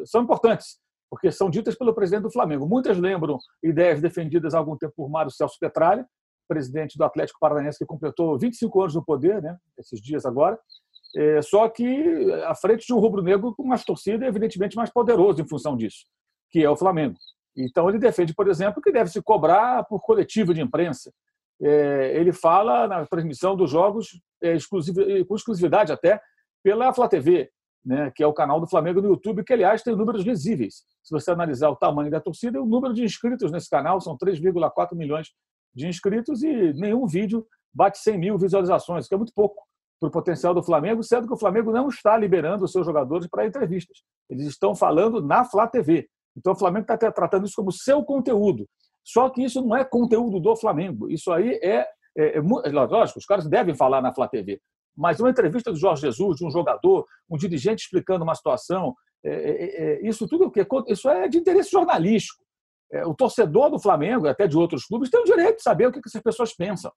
[0.05, 0.79] são importantes,
[1.09, 2.69] porque são ditas pelo presidente do Flamengo.
[2.69, 6.07] Muitas lembram ideias defendidas há algum tempo por Mário Celso Petralha,
[6.49, 10.59] presidente do Atlético Paranaense, que completou 25 anos no poder, né, esses dias agora,
[11.17, 15.49] é, só que à frente de um rubro-negro com uma torcida evidentemente mais poderoso em
[15.49, 16.07] função disso,
[16.51, 17.17] que é o Flamengo.
[17.57, 21.13] Então ele defende, por exemplo, que deve se cobrar por coletivo de imprensa.
[21.61, 24.57] É, ele fala na transmissão dos jogos é,
[25.27, 26.21] com exclusividade até
[26.63, 27.51] pela Flá TV,
[27.85, 30.85] né, que é o canal do Flamengo no YouTube, que aliás tem números visíveis.
[31.03, 34.95] Se você analisar o tamanho da torcida, o número de inscritos nesse canal são 3,4
[34.95, 35.29] milhões
[35.75, 39.70] de inscritos e nenhum vídeo bate 100 mil visualizações, que é muito pouco
[40.01, 43.29] para o potencial do Flamengo, sendo que o Flamengo não está liberando os seus jogadores
[43.29, 43.99] para entrevistas.
[44.31, 46.09] Eles estão falando na Flá TV.
[46.35, 48.67] Então o Flamengo está tratando isso como seu conteúdo.
[49.05, 51.11] Só que isso não é conteúdo do Flamengo.
[51.11, 51.87] Isso aí é,
[52.17, 54.61] é, é, é lógico, os caras devem falar na Flá TV.
[54.97, 58.95] Mas uma entrevista do Jorge Jesus, de um jogador, um dirigente explicando uma situação,
[59.25, 62.43] é, é, é isso tudo o que isso é de interesse jornalístico.
[62.93, 65.93] É, o torcedor do Flamengo, até de outros clubes, tem o direito de saber o
[65.93, 66.91] que essas pessoas pensam.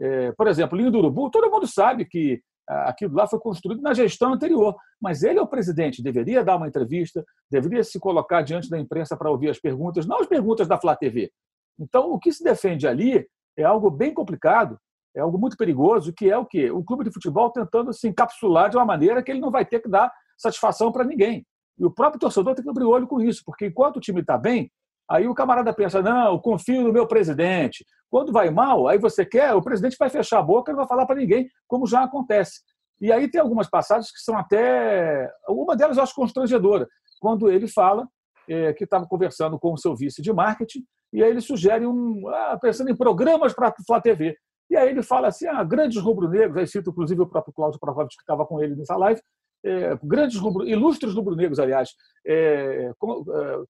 [0.00, 3.82] É, por exemplo, Linho do Urubu, todo mundo sabe que ah, aquilo lá foi construído
[3.82, 8.42] na gestão anterior, mas ele é o presidente, deveria dar uma entrevista, deveria se colocar
[8.42, 11.30] diante da imprensa para ouvir as perguntas, não as perguntas da Flá TV.
[11.78, 13.26] Então, o que se defende ali
[13.56, 14.78] é algo bem complicado,
[15.14, 16.70] é algo muito perigoso, que é o quê?
[16.70, 19.80] O clube de futebol tentando se encapsular de uma maneira que ele não vai ter
[19.80, 21.46] que dar satisfação para ninguém.
[21.78, 24.20] E o próprio torcedor tem que abrir o olho com isso, porque enquanto o time
[24.20, 24.70] está bem,
[25.10, 27.84] Aí o camarada pensa, não, confio no meu presidente.
[28.10, 30.88] Quando vai mal, aí você quer, o presidente vai fechar a boca e não vai
[30.88, 32.60] falar para ninguém, como já acontece.
[33.00, 35.30] E aí tem algumas passagens que são até.
[35.48, 36.88] Uma delas eu acho constrangedora,
[37.20, 38.08] quando ele fala
[38.48, 42.28] é, que estava conversando com o seu vice de marketing, e aí ele sugere um.
[42.28, 44.36] Ah, pensando em programas para a TV.
[44.70, 48.16] E aí ele fala assim: ah, grandes rubro-negros, aí cito inclusive o próprio Cláudio Provavelmente
[48.16, 49.20] que estava com ele nessa live,
[49.64, 51.90] é, grandes rubro, ilustres rubro-negros, aliás,
[52.26, 52.92] é, é,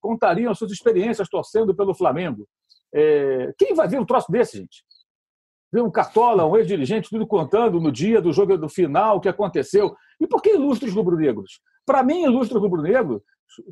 [0.01, 2.47] contariam suas experiências torcendo pelo Flamengo.
[2.93, 4.85] É, quem vai ver um troço desse, gente?
[5.73, 9.29] Ver um cartola, um ex-dirigente, tudo contando no dia do jogo do final, o que
[9.29, 9.95] aconteceu.
[10.21, 11.61] E por que ilustres rubro-negros?
[11.87, 13.23] Para mim, ilustres rubro-negro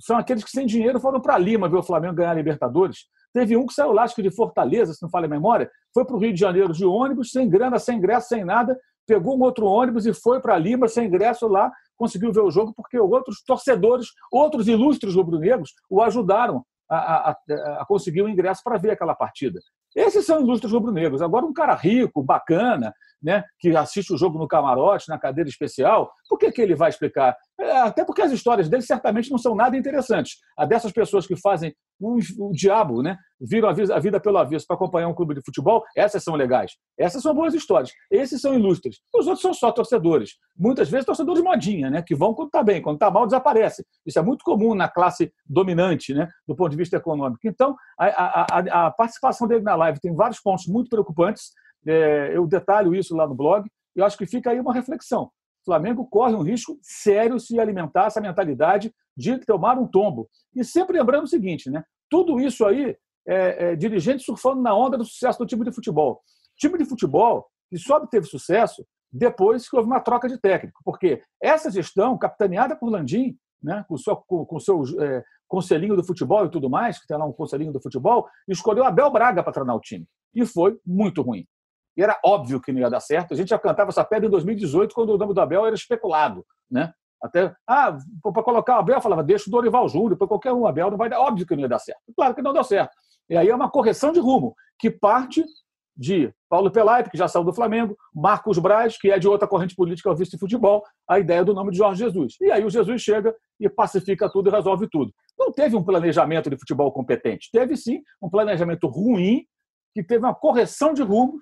[0.01, 3.07] são aqueles que sem dinheiro foram para Lima ver o Flamengo ganhar a Libertadores.
[3.33, 6.05] Teve um que saiu lá, acho que de Fortaleza, se não falha a memória, foi
[6.05, 9.43] para o Rio de Janeiro de ônibus, sem grana, sem ingresso, sem nada, pegou um
[9.43, 11.71] outro ônibus e foi para Lima sem ingresso lá,
[12.03, 17.37] conseguiu ver o jogo porque outros torcedores, outros ilustres rubro-negros o ajudaram a, a,
[17.81, 19.61] a, conseguir o ingresso para ver aquela partida.
[19.95, 21.23] Esses são ilustres rubro-negros.
[21.23, 22.93] Agora, um cara rico, bacana,
[23.23, 26.91] né, que assiste o jogo no camarote, na cadeira especial, por que, que ele vai
[26.91, 27.37] explicar?
[27.61, 30.39] É, até porque as histórias dele certamente não são nada interessantes.
[30.57, 34.39] A dessas pessoas que fazem o, o diabo, né, viram a vida, a vida pelo
[34.39, 36.73] avesso para acompanhar um clube de futebol, essas são legais.
[36.99, 37.93] Essas são boas histórias.
[38.11, 39.01] Esses são ilustres.
[39.15, 40.33] Os outros são só torcedores.
[40.57, 43.85] Muitas vezes torcedores modinha, né, que vão quando está bem, quando está mal desaparece.
[44.05, 47.41] Isso é muito comum na classe dominante, né, do ponto de vista econômico.
[47.45, 51.53] Então, a, a, a participação dele na live tem vários pontos muito preocupantes
[51.87, 55.25] é, eu detalho isso lá no blog, e eu acho que fica aí uma reflexão.
[55.25, 60.29] O Flamengo corre um risco sério se alimentar essa mentalidade de tomar um tombo.
[60.55, 61.85] E sempre lembrando o seguinte, né?
[62.13, 62.95] tudo isso aí
[63.27, 66.21] é, é dirigente surfando na onda do sucesso do time de futebol.
[66.59, 71.23] Time de futebol que só obteve sucesso depois que houve uma troca de técnico, porque
[71.43, 76.05] essa gestão, capitaneada por Landim, né, com o seu, com, com seu é, conselhinho do
[76.05, 79.53] futebol e tudo mais, que tem lá um conselhinho do futebol, escolheu Abel Braga para
[79.53, 80.07] treinar o time.
[80.35, 81.47] E foi muito ruim.
[81.97, 83.35] E era óbvio que não ia dar certo.
[83.35, 86.45] A gente já cantava essa pedra em 2018, quando o nome do Abel era especulado.
[86.71, 86.93] Né?
[87.23, 90.91] Até, ah, para colocar o Abel, falava, deixa o Dorival Júnior, para qualquer um, Abel
[90.91, 91.21] não vai dar.
[91.21, 92.01] Óbvio que não ia dar certo.
[92.17, 92.93] Claro que não deu certo.
[93.29, 95.45] E aí é uma correção de rumo, que parte
[95.97, 99.75] de Paulo Pelaipe, que já saiu do Flamengo, Marcos Braz, que é de outra corrente
[99.75, 102.35] política, é o vice de futebol, a ideia do nome de Jorge Jesus.
[102.41, 105.13] E aí o Jesus chega e pacifica tudo e resolve tudo.
[105.39, 109.45] Não teve um planejamento de futebol competente, teve sim um planejamento ruim,
[109.95, 111.41] que teve uma correção de rumo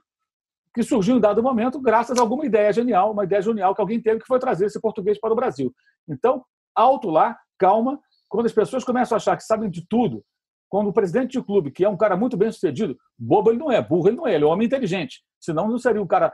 [0.74, 4.00] que surgiu em dado momento graças a alguma ideia genial, uma ideia genial que alguém
[4.00, 5.74] teve que foi trazer esse português para o Brasil.
[6.08, 6.44] Então,
[6.74, 7.98] alto lá, calma.
[8.28, 10.24] Quando as pessoas começam a achar que sabem de tudo,
[10.68, 13.72] quando o presidente de clube, que é um cara muito bem sucedido, bobo ele não
[13.72, 15.20] é, burro ele não é, ele é um homem inteligente.
[15.40, 16.32] Senão não seria um cara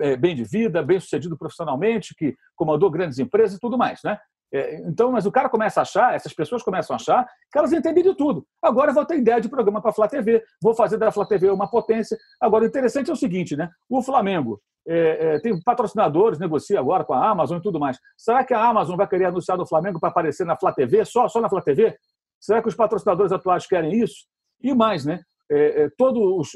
[0.00, 4.18] é, bem de vida, bem sucedido profissionalmente, que comandou grandes empresas e tudo mais, né?
[4.52, 7.72] É, então, mas o cara começa a achar, essas pessoas começam a achar que elas
[7.72, 8.46] entendem de tudo.
[8.62, 11.26] Agora eu vou ter ideia de programa para a Flá TV, vou fazer da Flá
[11.26, 12.16] TV uma potência.
[12.40, 13.68] Agora, o interessante é o seguinte, né?
[13.88, 17.98] O Flamengo é, é, tem patrocinadores, negocia agora com a Amazon e tudo mais.
[18.16, 21.28] Será que a Amazon vai querer anunciar no Flamengo para aparecer na Flá TV, só,
[21.28, 21.94] só na Flá TV?
[22.40, 24.26] Será que os patrocinadores atuais querem isso?
[24.62, 25.20] E mais, né?
[25.50, 25.86] É, é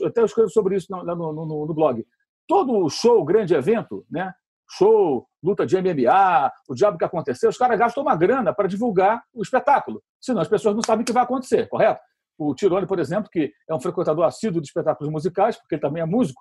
[0.07, 2.05] até eu escrevo sobre isso no, no, no, no blog.
[2.49, 4.32] Todo show, grande evento, né?
[4.77, 9.23] Show, luta de MMA, o diabo que aconteceu, os caras gastam uma grana para divulgar
[9.35, 10.03] o espetáculo.
[10.20, 12.01] Senão as pessoas não sabem o que vai acontecer, correto?
[12.39, 16.03] O Tirone, por exemplo, que é um frequentador assíduo de espetáculos musicais, porque ele também
[16.03, 16.41] é músico,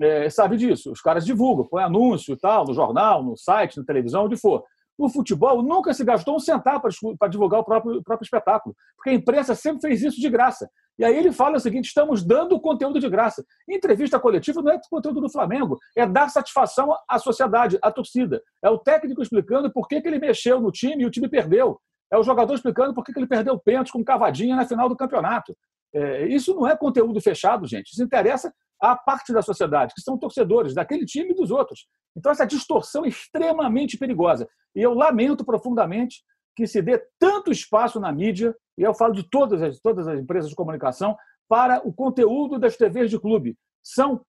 [0.00, 0.92] é, sabe disso.
[0.92, 4.64] Os caras divulgam, põe anúncio e tal, no jornal, no site, na televisão, onde for.
[5.02, 6.84] No futebol, nunca se gastou um centavo
[7.18, 10.70] para divulgar o próprio, o próprio espetáculo, porque a imprensa sempre fez isso de graça.
[10.96, 13.44] E aí ele fala o seguinte: estamos dando conteúdo de graça.
[13.68, 18.40] Entrevista coletiva não é conteúdo do Flamengo, é dar satisfação à sociedade, à torcida.
[18.62, 21.80] É o técnico explicando por que, que ele mexeu no time e o time perdeu.
[22.08, 24.96] É o jogador explicando por que, que ele perdeu pênalti com cavadinha na final do
[24.96, 25.52] campeonato.
[25.92, 27.90] É, isso não é conteúdo fechado, gente.
[27.90, 31.86] Isso interessa à parte da sociedade, que são torcedores daquele time e dos outros.
[32.16, 34.48] Então, essa distorção é extremamente perigosa.
[34.74, 36.22] E eu lamento profundamente
[36.56, 40.18] que se dê tanto espaço na mídia, e eu falo de todas as, todas as
[40.20, 41.16] empresas de comunicação,
[41.48, 43.56] para o conteúdo das TVs de clube.
[43.82, 44.20] São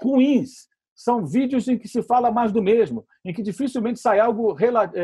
[0.00, 0.66] ruins,
[0.96, 4.56] são vídeos em que se fala mais do mesmo, em que dificilmente sai algo
[4.94, 5.00] é,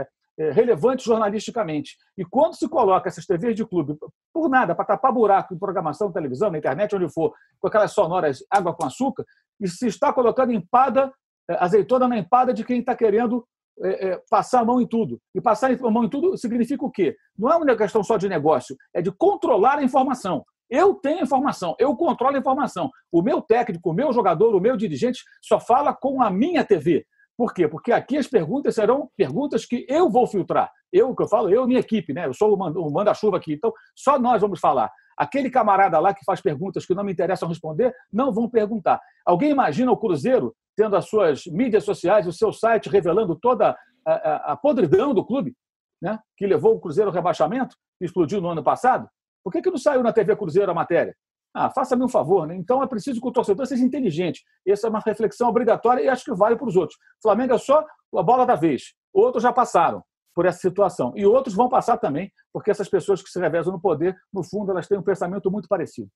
[0.00, 0.06] é,
[0.38, 1.96] é, relevante jornalisticamente.
[2.16, 3.96] E quando se coloca essas TVs de clube,
[4.32, 8.44] por nada, para tapar buraco em programação, televisão, na internet, onde for, com aquelas sonoras
[8.50, 9.24] água com açúcar,
[9.60, 11.12] e se está colocando empada,
[11.48, 13.46] é, azeitona na empada de quem está querendo
[13.82, 15.20] é, é, passar a mão em tudo.
[15.34, 17.16] E passar a mão em tudo significa o quê?
[17.36, 20.44] Não é uma questão só de negócio, é de controlar a informação.
[20.70, 22.90] Eu tenho informação, eu controlo a informação.
[23.12, 27.04] O meu técnico, o meu jogador, o meu dirigente só fala com a minha TV.
[27.36, 27.66] Por quê?
[27.66, 30.70] Porque aqui as perguntas serão perguntas que eu vou filtrar.
[30.92, 32.26] Eu, que eu falo, eu minha equipe, né?
[32.26, 34.90] Eu sou o manda-chuva aqui, então só nós vamos falar.
[35.16, 39.00] Aquele camarada lá que faz perguntas que não me interessam responder, não vão perguntar.
[39.26, 43.76] Alguém imagina o Cruzeiro tendo as suas mídias sociais, o seu site revelando toda
[44.06, 45.54] a, a, a podridão do clube,
[46.02, 46.18] né?
[46.36, 49.08] que levou o Cruzeiro ao rebaixamento, que explodiu no ano passado?
[49.42, 51.14] Por que, que não saiu na TV Cruzeiro a matéria?
[51.54, 52.56] Ah, faça-me um favor, né?
[52.56, 54.42] Então é preciso que o torcedor seja inteligente.
[54.66, 56.98] Essa é uma reflexão obrigatória e acho que vale para os outros.
[57.18, 57.86] O Flamengo é só
[58.16, 58.94] a bola da vez.
[59.12, 60.02] Outros já passaram
[60.34, 61.12] por essa situação.
[61.14, 64.72] E outros vão passar também, porque essas pessoas que se revezam no poder, no fundo,
[64.72, 66.08] elas têm um pensamento muito parecido.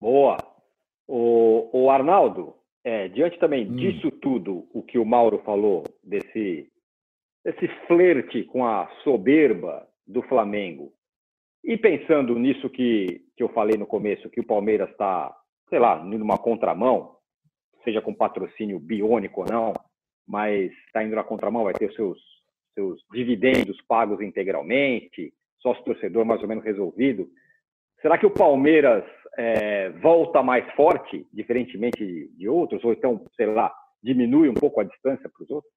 [0.00, 0.38] Boa.
[1.06, 3.76] O, o Arnaldo, é, diante também hum.
[3.76, 6.70] disso tudo, o que o Mauro falou, desse,
[7.44, 10.92] desse flerte com a soberba do Flamengo,
[11.62, 15.34] e pensando nisso que, que eu falei no começo, que o Palmeiras está,
[15.70, 17.16] sei lá, numa contramão,
[17.82, 19.72] seja com patrocínio biônico ou não,
[20.28, 22.18] mas está indo na contramão, vai ter os seus,
[22.74, 27.30] seus dividendos pagos integralmente, sócio torcedor mais ou menos resolvido.
[28.02, 29.04] Será que o Palmeiras
[29.38, 34.82] é, volta mais forte, diferentemente de, de outros, ou então, sei lá, diminui um pouco
[34.82, 35.72] a distância para os outros?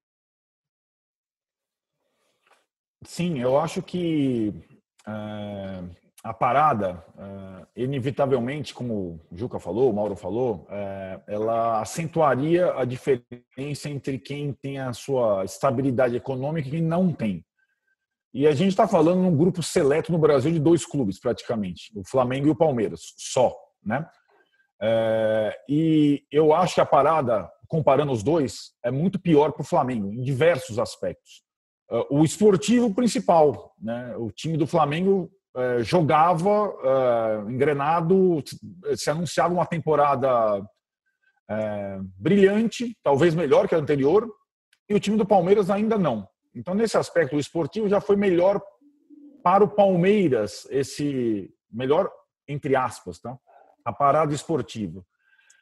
[3.04, 4.52] Sim, eu acho que
[5.08, 12.72] é, a parada, é, inevitavelmente, como o Juca falou, o Mauro falou, é, ela acentuaria
[12.72, 17.44] a diferença entre quem tem a sua estabilidade econômica e quem não tem.
[18.32, 22.02] E a gente está falando num grupo seleto no Brasil de dois clubes, praticamente, o
[22.02, 23.54] Flamengo e o Palmeiras, só,
[23.84, 24.08] né?
[24.80, 29.66] É, e eu acho que a parada, comparando os dois, é muito pior para o
[29.66, 31.44] Flamengo, em diversos aspectos.
[32.10, 33.74] O esportivo principal.
[33.78, 34.16] Né?
[34.16, 35.43] O time do Flamengo eh,
[35.84, 38.42] jogava eh, engrenado,
[38.96, 40.62] se anunciava uma temporada
[41.48, 44.28] eh, brilhante, talvez melhor que a anterior,
[44.88, 46.28] e o time do Palmeiras ainda não.
[46.54, 48.60] Então, nesse aspecto, o esportivo já foi melhor
[49.42, 52.10] para o Palmeiras, esse melhor
[52.48, 53.36] entre aspas, tá?
[53.84, 55.04] A parada esportiva.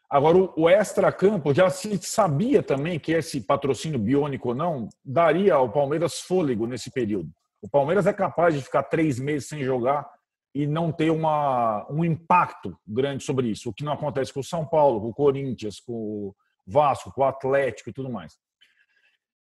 [0.08, 5.72] Agora, o extra-campo já se sabia também que esse patrocínio biônico ou não daria ao
[5.72, 7.30] Palmeiras fôlego nesse período.
[7.62, 10.10] O Palmeiras é capaz de ficar três meses sem jogar
[10.54, 14.44] e não ter uma, um impacto grande sobre isso, o que não acontece com o
[14.44, 16.36] São Paulo, com o Corinthians, com o
[16.66, 18.36] Vasco, com o Atlético e tudo mais.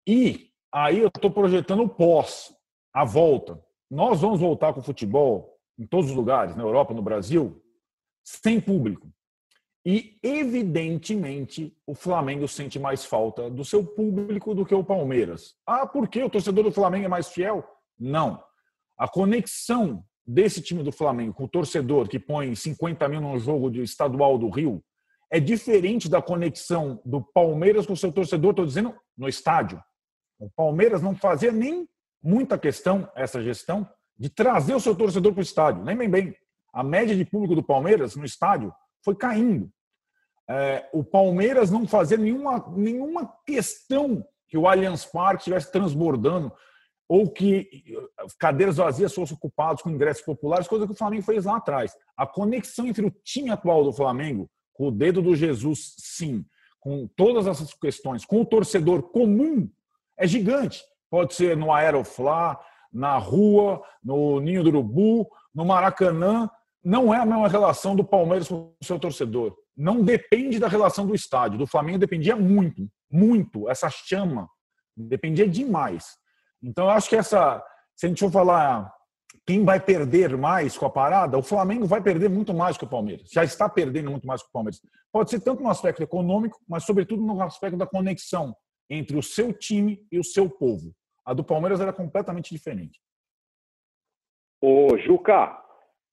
[0.07, 2.55] E aí eu estou projetando o pós,
[2.93, 3.59] a volta.
[3.91, 7.61] Nós vamos voltar com o futebol em todos os lugares, na Europa, no Brasil,
[8.23, 9.11] sem público.
[9.85, 15.57] E, evidentemente, o Flamengo sente mais falta do seu público do que o Palmeiras.
[15.66, 17.66] Ah, por que o torcedor do Flamengo é mais fiel?
[18.01, 18.42] Não.
[18.96, 23.70] A conexão desse time do Flamengo com o torcedor que põe 50 mil no jogo
[23.70, 24.82] de estadual do Rio
[25.30, 29.82] é diferente da conexão do Palmeiras com o seu torcedor, estou dizendo, no estádio.
[30.38, 31.88] O Palmeiras não fazia nem
[32.22, 33.88] muita questão, essa gestão,
[34.18, 35.84] de trazer o seu torcedor para o estádio.
[35.84, 36.36] Nem bem bem.
[36.72, 38.72] A média de público do Palmeiras no estádio
[39.05, 39.70] foi caindo.
[40.48, 46.53] É, o Palmeiras não fazia nenhuma, nenhuma questão que o Allianz Parque estivesse transbordando
[47.11, 47.68] ou que
[48.38, 51.92] cadeiras vazias fossem ocupadas com ingressos populares, coisa que o Flamengo fez lá atrás.
[52.16, 56.46] A conexão entre o time atual do Flamengo, com o dedo do Jesus, sim,
[56.78, 59.68] com todas essas questões, com o torcedor comum,
[60.16, 60.84] é gigante.
[61.11, 62.56] Pode ser no Aeroflá,
[62.92, 66.48] na rua, no Ninho do Urubu, no Maracanã,
[66.82, 69.56] não é a mesma relação do Palmeiras com o seu torcedor.
[69.76, 71.58] Não depende da relação do estádio.
[71.58, 73.68] Do Flamengo dependia muito, muito.
[73.68, 74.48] Essa chama
[74.96, 76.20] dependia demais.
[76.62, 77.64] Então, eu acho que essa.
[77.96, 78.90] Se a gente for falar
[79.46, 82.88] quem vai perder mais com a parada, o Flamengo vai perder muito mais que o
[82.88, 83.28] Palmeiras.
[83.30, 84.80] Já está perdendo muito mais que o Palmeiras.
[85.12, 88.54] Pode ser tanto no aspecto econômico, mas, sobretudo, no aspecto da conexão
[88.88, 90.92] entre o seu time e o seu povo.
[91.24, 93.00] A do Palmeiras era completamente diferente.
[94.61, 95.58] Ô, Juca,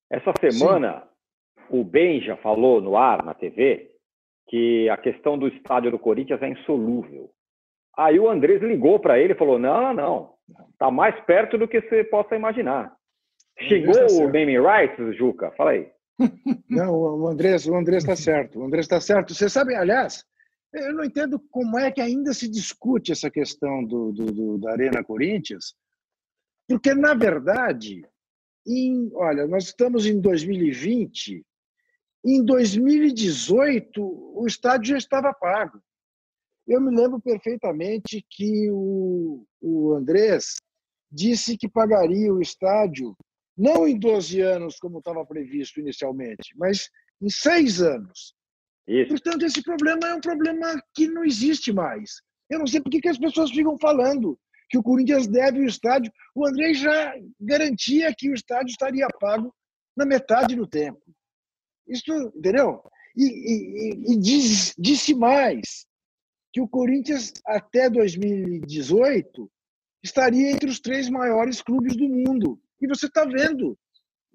[0.09, 1.79] essa semana, Sim.
[1.79, 3.91] o Benja falou no ar, na TV,
[4.47, 7.31] que a questão do estádio do Corinthians é insolúvel.
[7.97, 10.36] Aí o Andrés ligou para ele e falou: não, não,
[10.78, 12.95] está mais perto do que você possa imaginar.
[13.59, 15.51] Xingou tá o naming rights, Juca?
[15.57, 15.91] Fala aí.
[16.69, 18.59] Não, o Andrés o Andrés está certo.
[18.59, 19.34] O Andrés está certo.
[19.34, 20.23] Você sabe, aliás,
[20.73, 24.71] eu não entendo como é que ainda se discute essa questão do, do, do da
[24.71, 25.73] Arena Corinthians,
[26.67, 28.05] porque, na verdade,
[28.67, 31.43] em, olha, nós estamos em 2020,
[32.25, 35.82] em 2018 o estádio já estava pago.
[36.67, 40.57] Eu me lembro perfeitamente que o, o Andrés
[41.12, 43.16] disse que pagaria o estádio
[43.58, 46.89] não em 12 anos, como estava previsto inicialmente, mas
[47.22, 48.36] em seis anos.
[48.88, 49.10] Isso.
[49.10, 52.22] Portanto, esse problema é um problema que não existe mais.
[52.49, 54.39] Eu não sei por que as pessoas ficam falando
[54.70, 56.12] que o Corinthians deve o estádio.
[56.36, 59.53] O André já garantia que o estádio estaria pago
[59.95, 61.01] na metade do tempo.
[61.88, 62.84] Isso, entendeu?
[63.16, 65.88] E, e, e diz, disse mais
[66.53, 69.49] que o Corinthians, até 2018,
[70.08, 72.60] estaria entre os três maiores clubes do mundo.
[72.82, 73.78] E você está vendo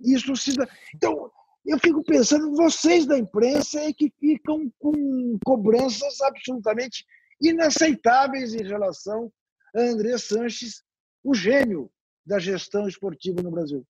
[0.05, 0.67] isso se dá.
[0.95, 1.31] Então,
[1.65, 7.05] eu fico pensando, vocês da imprensa é que ficam com cobranças absolutamente
[7.41, 9.31] inaceitáveis em relação
[9.75, 10.83] a André Sanches,
[11.25, 11.91] o gênio
[12.27, 13.85] da gestão esportiva no Brasil.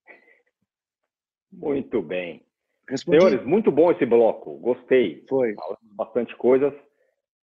[1.51, 2.43] Muito bem.
[2.89, 3.19] Respondi?
[3.19, 4.57] Senhores, muito bom esse bloco.
[4.57, 5.23] Gostei.
[5.29, 5.53] Foi.
[5.53, 6.73] Falamos bastante coisas.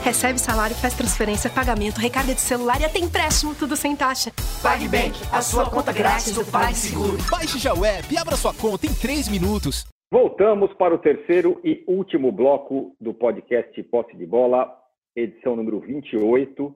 [0.06, 4.30] Recebe salário, faz transferência, pagamento, recarga de celular e até empréstimo, tudo sem taxa.
[4.62, 7.18] PagBank, a sua conta grátis do PagSeguro.
[7.26, 9.90] Baixe já o app e abra sua conta em 3 minutos.
[10.14, 14.72] Voltamos para o terceiro e último bloco do podcast Posse de Bola,
[15.16, 16.76] edição número 28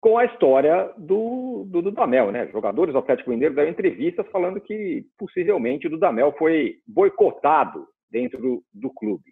[0.00, 2.48] com a história do, do Dudamel, né?
[2.50, 8.64] Jogadores do Atlético Mineiro deram entrevistas falando que possivelmente o Dudamel foi boicotado dentro do,
[8.74, 9.30] do clube.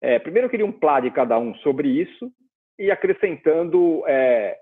[0.00, 2.30] É, primeiro eu queria um plá de cada um sobre isso
[2.80, 4.58] e acrescentando é,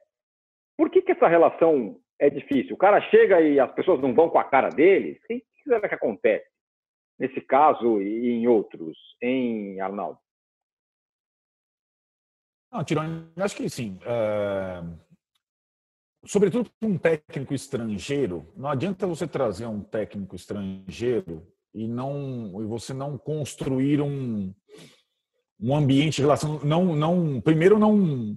[0.76, 2.74] por que, que essa relação é difícil.
[2.74, 5.20] O cara chega e as pessoas não vão com a cara dele.
[5.24, 6.46] O que será que acontece
[7.18, 10.18] nesse caso e em outros, em Arnaldo?
[12.72, 12.84] Não,
[13.44, 13.98] acho que sim.
[14.04, 15.08] É
[16.24, 22.66] sobretudo para um técnico estrangeiro, não adianta você trazer um técnico estrangeiro e não e
[22.66, 24.52] você não construir um,
[25.60, 28.36] um ambiente de relação, não, não primeiro não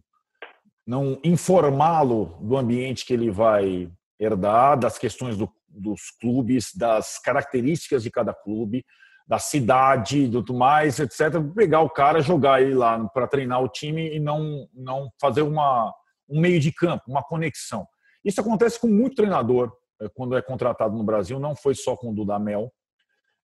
[0.85, 8.03] não informá-lo do ambiente que ele vai herdar, das questões do, dos clubes, das características
[8.03, 8.83] de cada clube,
[9.27, 11.39] da cidade, do tudo mais, etc.
[11.55, 15.93] Pegar o cara, jogar ele lá para treinar o time e não não fazer uma
[16.27, 17.85] um meio de campo, uma conexão.
[18.23, 22.11] Isso acontece com muito treinador eh, quando é contratado no Brasil, não foi só com
[22.11, 22.71] o Dudamel.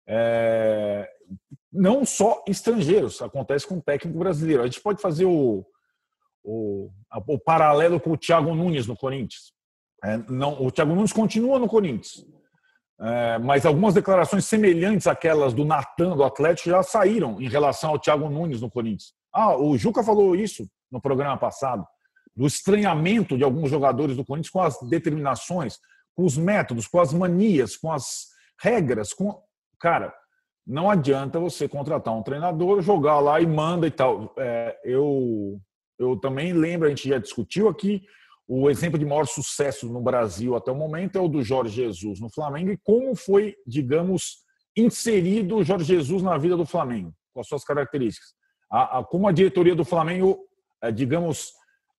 [0.08, 1.10] É...
[1.72, 4.64] Não só estrangeiros, acontece com o técnico brasileiro.
[4.64, 5.66] A gente pode fazer o,
[6.43, 6.89] o,
[7.28, 9.53] o paralelo com o Thiago Nunes no Corinthians.
[10.03, 12.26] É, não, o Thiago Nunes continua no Corinthians,
[13.01, 17.99] é, mas algumas declarações semelhantes àquelas do Natan do Atlético já saíram em relação ao
[17.99, 19.14] Thiago Nunes no Corinthians.
[19.34, 21.86] Ah, o Juca falou isso no programa passado
[22.36, 25.80] do estranhamento de alguns jogadores do Corinthians com as determinações,
[26.16, 28.28] com os métodos, com as manias, com as
[28.62, 29.12] regras.
[29.12, 29.41] Com...
[29.80, 30.13] Cara,
[30.65, 34.34] não adianta você contratar um treinador, jogar lá e manda e tal.
[34.38, 35.59] É, eu,
[35.97, 38.03] eu também lembro, a gente já discutiu aqui,
[38.47, 42.19] o exemplo de maior sucesso no Brasil até o momento é o do Jorge Jesus
[42.19, 44.38] no Flamengo e como foi, digamos,
[44.75, 48.30] inserido o Jorge Jesus na vida do Flamengo, com as suas características.
[48.71, 50.39] A, a, como a diretoria do Flamengo,
[50.82, 51.49] é, digamos,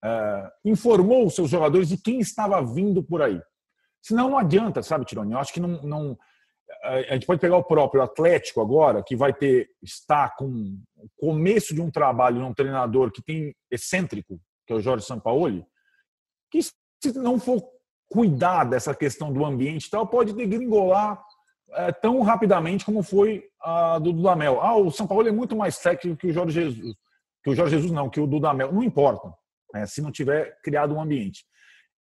[0.05, 3.41] uh, informou os seus jogadores de quem estava vindo por aí.
[4.03, 5.33] Senão não adianta, sabe, Tironi?
[5.33, 6.19] Eu acho que não, não.
[6.83, 10.47] A gente pode pegar o próprio Atlético agora, que vai ter está com
[10.97, 15.65] o começo de um trabalho num treinador que tem excêntrico, que é o Jorge Sampaoli,
[16.51, 17.63] que se não for
[18.11, 21.23] cuidar dessa questão do ambiente e tal, pode degringolar
[21.73, 24.61] é, tão rapidamente como foi a do Dudamel.
[24.61, 26.97] Ah, o São Paulo é muito mais técnico que o Jorge Jesus.
[27.43, 28.73] Que o Jorge Jesus não, que o Dudamel.
[28.73, 29.33] Não importa
[29.73, 31.45] né, se não tiver criado um ambiente.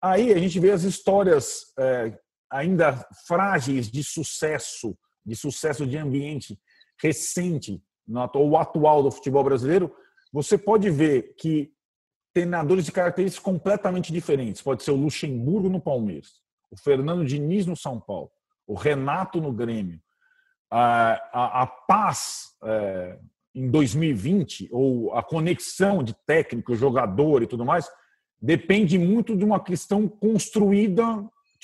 [0.02, 2.12] Aí a gente vê as histórias é,
[2.55, 4.96] ainda frágeis de sucesso,
[5.26, 6.57] de sucesso de ambiente
[7.02, 7.82] recente,
[8.32, 9.92] ou atual do futebol brasileiro.
[10.32, 11.72] Você pode ver que
[12.32, 14.62] treinadores de características completamente diferentes.
[14.62, 16.40] Pode ser o Luxemburgo no Palmeiras,
[16.70, 18.30] o Fernando Diniz no São Paulo,
[18.66, 20.00] o Renato no Grêmio,
[20.70, 23.18] a, a, a Paz é,
[23.55, 27.88] em 2020, ou a conexão de técnico, jogador e tudo mais,
[28.40, 31.05] depende muito de uma questão construída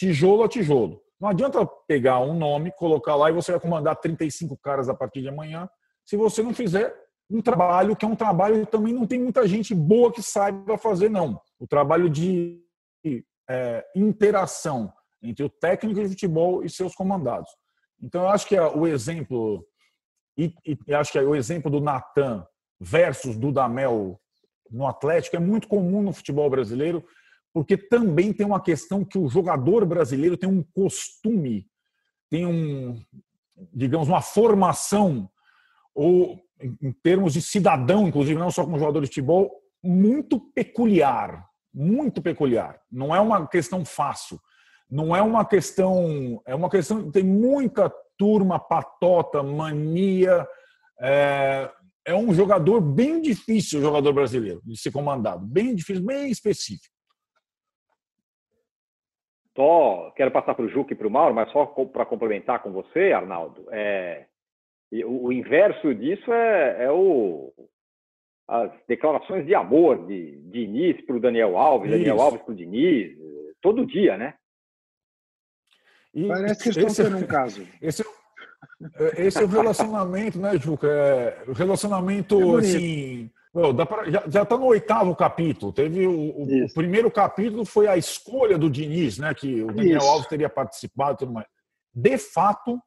[0.01, 1.03] tijolo a tijolo.
[1.21, 5.21] Não adianta pegar um nome, colocar lá e você vai comandar 35 caras a partir
[5.21, 5.69] de amanhã,
[6.07, 6.95] se você não fizer
[7.31, 10.79] um trabalho que é um trabalho que também não tem muita gente boa que saiba
[10.79, 11.41] fazer, não.
[11.59, 12.65] O trabalho de
[13.49, 14.91] é, interação
[15.23, 17.51] entre o técnico de futebol e seus comandados.
[18.03, 19.65] Então, eu acho que o exemplo
[20.39, 22.47] e, e acho que o exemplo do Natan
[22.81, 24.19] versus do Damel
[24.71, 27.05] no Atlético é muito comum no futebol brasileiro,
[27.53, 31.67] porque também tem uma questão que o jogador brasileiro tem um costume,
[32.31, 33.01] tem um,
[33.73, 35.29] digamos, uma formação
[35.95, 39.51] ou em termos de cidadão, inclusive, não só como jogador de futebol,
[39.83, 41.47] muito peculiar.
[41.73, 42.81] Muito peculiar.
[42.91, 44.39] Não é uma questão fácil.
[44.91, 46.43] Não é uma questão.
[46.45, 47.11] É uma questão.
[47.11, 50.47] Tem muita turma patota, mania.
[51.01, 51.71] É,
[52.05, 55.47] é um jogador bem difícil, o jogador brasileiro, de ser comandado.
[55.47, 56.90] Bem difícil, bem específico.
[59.57, 62.71] Só quero passar para o Juque e para o Mauro, mas só para complementar com
[62.73, 63.67] você, Arnaldo.
[63.71, 64.27] É,
[65.05, 67.53] o, o inverso disso é, é, o,
[68.49, 71.99] as declarações de amor de Diniz para o Daniel Alves, Isso.
[71.99, 73.17] Daniel Alves para o Diniz,
[73.61, 74.35] todo dia, né?
[76.15, 77.67] E Parece que estão esse, tendo um caso.
[77.81, 78.05] Esse,
[79.17, 80.89] esse é o relacionamento, né, Juca?
[80.89, 83.31] É, o relacionamento, é assim.
[83.53, 85.73] Pra, já está no oitavo capítulo.
[85.73, 89.35] Teve o, o, o, primeiro capítulo foi a escolha do Diniz, né?
[89.35, 90.07] Que o Daniel Isso.
[90.07, 91.47] Alves teria participado tudo mais.
[91.93, 92.81] De fato,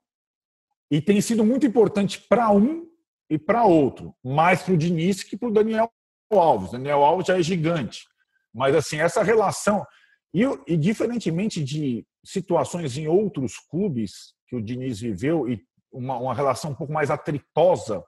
[0.89, 2.87] e tem sido muito importante para um
[3.29, 5.91] e para outro, mais para o Diniz que para o Daniel
[6.31, 6.69] Alves.
[6.69, 8.05] O Daniel Alves já é gigante.
[8.53, 9.85] Mas assim, essa relação.
[10.33, 15.61] E, e diferentemente de situações em outros clubes que o Diniz viveu e
[15.91, 18.03] uma, uma relação um pouco mais atritosa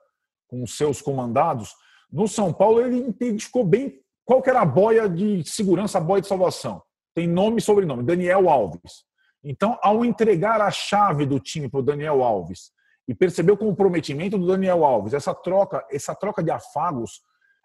[0.48, 1.74] com os seus comandados,
[2.10, 6.20] no São Paulo ele identificou bem qual que era a boia de segurança, a boia
[6.20, 6.82] de salvação.
[7.14, 9.04] Tem nome e sobrenome, Daniel Alves.
[9.42, 12.72] Então, ao entregar a chave do time para o Daniel Alves
[13.06, 17.22] e perceber o comprometimento do Daniel Alves, essa troca, essa troca de afagos,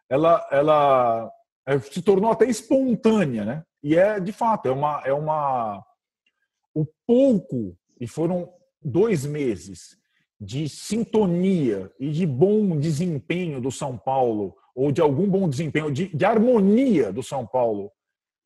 [0.07, 1.31] ela, ela
[1.65, 3.63] é, se tornou até espontânea, né?
[3.83, 5.83] E é de fato é uma é uma
[6.73, 9.97] o pouco e foram dois meses
[10.41, 16.07] de sintonia e de bom desempenho do São Paulo, ou de algum bom desempenho, de,
[16.07, 17.91] de harmonia do São Paulo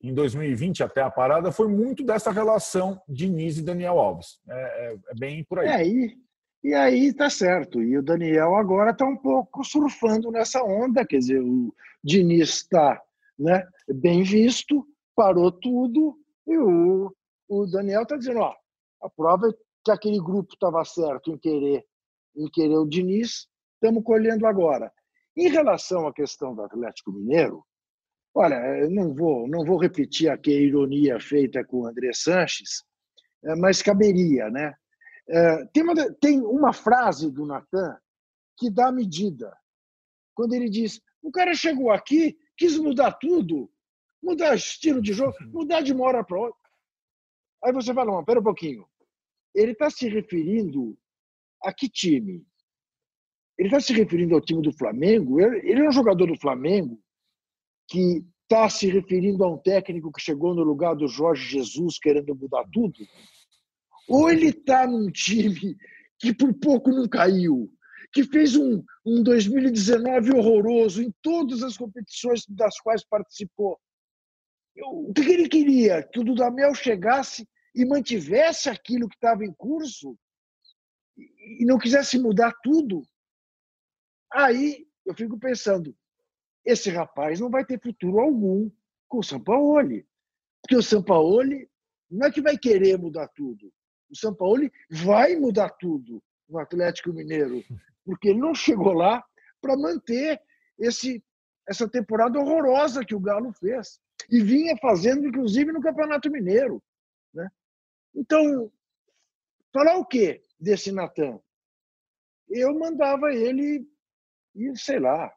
[0.04, 4.40] em 2020 até a parada, foi muito dessa relação de Diniz e Daniel Alves.
[4.50, 5.68] É, é, é bem por aí.
[5.68, 6.18] É, e,
[6.66, 7.82] e aí tá certo.
[7.82, 11.74] E o Daniel agora está um pouco surfando nessa onda, quer dizer, o
[12.04, 13.02] Diniz está
[13.40, 14.86] né, bem visto,
[15.16, 17.16] parou tudo, e o,
[17.48, 18.54] o Daniel está dizendo, ó,
[19.02, 21.86] a prova é que aquele grupo estava certo em querer,
[22.36, 24.92] em querer o Diniz, estamos colhendo agora.
[25.38, 27.64] Em relação à questão do Atlético Mineiro,
[28.34, 32.84] olha, não vou, não vou repetir aqui a ironia feita com o André Sanches,
[33.44, 34.74] é, mas caberia, né?
[35.30, 37.96] É, tem, uma, tem uma frase do Natan
[38.58, 39.56] que dá medida.
[40.34, 43.72] Quando ele diz: o cara chegou aqui, quis mudar tudo,
[44.22, 46.70] mudar estilo de jogo, mudar de uma hora para outra.
[47.64, 48.88] Aí você fala: não, pera um pouquinho
[49.56, 50.98] ele está se referindo
[51.64, 52.46] a que time?
[53.58, 55.40] Ele está se referindo ao time do Flamengo?
[55.40, 57.02] Ele é um jogador do Flamengo
[57.88, 62.36] que está se referindo a um técnico que chegou no lugar do Jorge Jesus querendo
[62.36, 62.94] mudar tudo?
[64.10, 65.76] Ou ele está num time
[66.20, 67.72] que por pouco não caiu,
[68.12, 73.80] que fez um, um 2019 horroroso em todas as competições das quais participou?
[74.78, 76.04] O que ele queria?
[76.04, 80.18] Que o Dudamel chegasse e mantivesse aquilo que estava em curso
[81.18, 83.04] e não quisesse mudar tudo,
[84.32, 85.96] aí eu fico pensando,
[86.66, 88.72] esse rapaz não vai ter futuro algum
[89.08, 90.08] com o Sampaoli.
[90.62, 91.70] Porque o Sampaoli
[92.10, 93.72] não é que vai querer mudar tudo.
[94.10, 97.64] O Sampaoli vai mudar tudo no Atlético Mineiro,
[98.04, 99.24] porque ele não chegou lá
[99.62, 100.42] para manter
[100.78, 101.24] esse,
[101.68, 104.00] essa temporada horrorosa que o Galo fez.
[104.30, 106.82] E vinha fazendo, inclusive, no Campeonato Mineiro.
[108.16, 108.72] Então,
[109.74, 111.40] falar o quê desse Natan?
[112.50, 113.86] Eu mandava ele
[114.56, 115.34] ir, sei lá,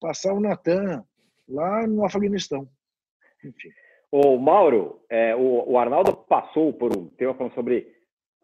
[0.00, 1.04] passar o Natan
[1.48, 2.68] lá no Afeganistão.
[3.44, 3.70] Enfim.
[4.12, 7.94] O Mauro, é, o, o, Arnaldo passou por um tema falando sobre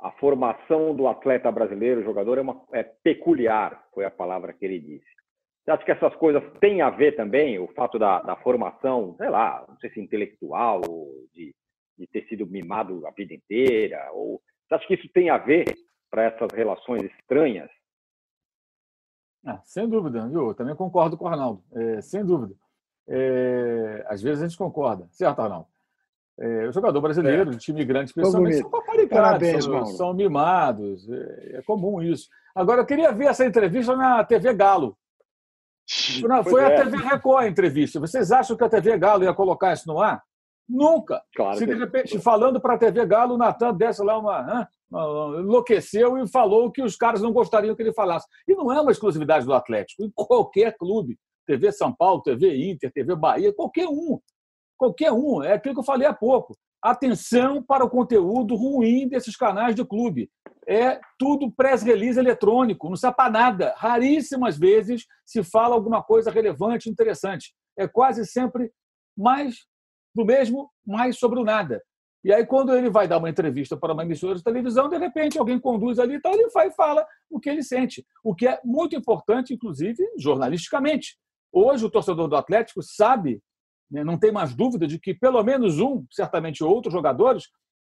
[0.00, 4.78] a formação do atleta brasileiro, jogador é, uma, é peculiar, foi a palavra que ele
[4.78, 5.16] disse.
[5.64, 9.28] Você acha que essas coisas têm a ver também, o fato da, da formação, sei
[9.28, 10.80] lá, não sei se intelectual,
[11.34, 11.52] de
[11.98, 14.10] de ter sido mimado a vida inteira?
[14.12, 15.64] Ou você acha que isso tem a ver
[16.10, 17.70] para essas relações estranhas?
[19.44, 20.28] Ah, sem dúvida?
[20.32, 22.54] Eu também concordo com o Arnaldo, é, sem dúvida.
[23.08, 25.68] É, às vezes a gente concorda, certo, Arnaldo?
[26.38, 31.62] É, o jogador brasileiro, de time grande, especialmente, são paparicados, são, são, mimados, é, é,
[31.62, 32.28] comum isso.
[32.54, 34.98] Agora, eu queria ver essa entrevista na TV Galo.
[36.44, 37.08] Foi a TV é.
[37.08, 38.00] Record a entrevista.
[38.00, 40.22] Vocês acham que a TV Galo ia colocar isso no ar?
[40.68, 41.22] Nunca.
[41.34, 45.40] Claro Se de repente, falando para a TV Galo, o Natan desce lá uma, uma,
[45.40, 48.26] enlouqueceu e falou que os caras não gostariam que ele falasse.
[48.48, 50.02] E não é uma exclusividade do Atlético.
[50.02, 54.18] Em qualquer clube, TV São Paulo, TV Inter, TV Bahia, qualquer um.
[54.76, 55.42] Qualquer um.
[55.42, 56.56] É aquilo que eu falei há pouco.
[56.82, 60.28] atenção para o conteúdo ruim desses canais de clube.
[60.68, 63.74] É tudo press-release eletrônico, não sabe para nada.
[63.76, 67.54] Raríssimas vezes se fala alguma coisa relevante, interessante.
[67.78, 68.72] É quase sempre
[69.16, 69.64] mais
[70.16, 71.82] do mesmo, mais sobre o nada.
[72.24, 75.38] E aí, quando ele vai dar uma entrevista para uma emissora de televisão, de repente
[75.38, 78.04] alguém conduz ali e tal, ele vai e fala o que ele sente.
[78.24, 81.18] O que é muito importante, inclusive, jornalisticamente.
[81.52, 83.40] Hoje, o torcedor do Atlético sabe,
[83.90, 87.44] né, não tem mais dúvida de que pelo menos um, certamente outros jogadores,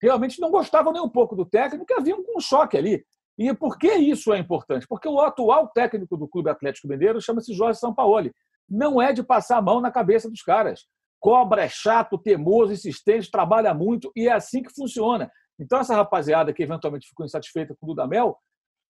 [0.02, 3.04] realmente não gostavam nem um pouco do técnico, que haviam um choque ali.
[3.38, 4.86] E por que isso é importante?
[4.88, 8.32] Porque o atual técnico do Clube Atlético Mineiro chama-se Jorge Sampaoli.
[8.68, 10.86] Não é de passar a mão na cabeça dos caras
[11.24, 15.32] cobra, é chato, teimoso, insistente, trabalha muito e é assim que funciona.
[15.58, 18.36] Então, essa rapaziada que eventualmente ficou insatisfeita com o Dudamel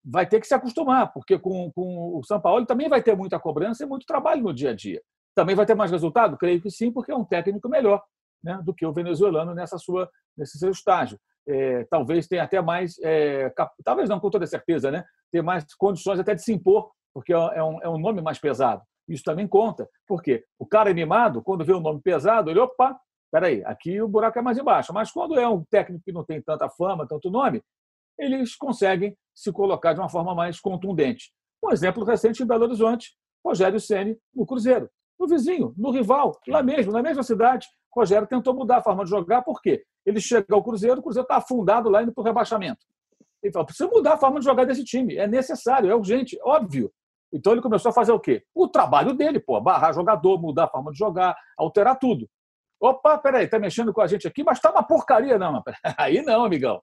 [0.03, 3.39] vai ter que se acostumar, porque com, com o São Paulo também vai ter muita
[3.39, 5.03] cobrança e muito trabalho no dia a dia.
[5.35, 6.39] Também vai ter mais resultado?
[6.39, 8.03] Creio que sim, porque é um técnico melhor
[8.43, 11.21] né, do que o venezuelano nessa sua, nesse seu estágio.
[11.47, 13.75] É, talvez tenha até mais, é, cap...
[13.85, 17.63] talvez não com toda certeza, né, ter mais condições até de se impor, porque é
[17.63, 18.83] um, é um nome mais pesado.
[19.09, 19.89] Isso também conta.
[20.07, 20.45] Por quê?
[20.59, 22.99] O cara animado, quando vê um nome pesado, ele, opa,
[23.31, 24.93] peraí, aqui o buraco é mais embaixo.
[24.93, 27.63] Mas quando é um técnico que não tem tanta fama, tanto nome,
[28.19, 31.33] eles conseguem se colocar de uma forma mais contundente.
[31.65, 33.15] Um exemplo recente em Belo Horizonte,
[33.45, 34.89] Rogério Ceni no Cruzeiro.
[35.19, 39.11] No vizinho, no rival, lá mesmo, na mesma cidade, Rogério tentou mudar a forma de
[39.11, 39.85] jogar, por quê?
[40.05, 42.85] Ele chega ao Cruzeiro, o Cruzeiro está afundado lá indo para o rebaixamento.
[43.43, 46.93] Ele fala, precisa mudar a forma de jogar desse time, é necessário, é urgente, óbvio.
[47.33, 48.45] Então ele começou a fazer o quê?
[48.55, 52.29] O trabalho dele, pô, barrar jogador, mudar a forma de jogar, alterar tudo.
[52.79, 55.63] Opa, peraí, tá mexendo com a gente aqui, mas tá uma porcaria, não.
[55.97, 56.83] Aí não, amigão.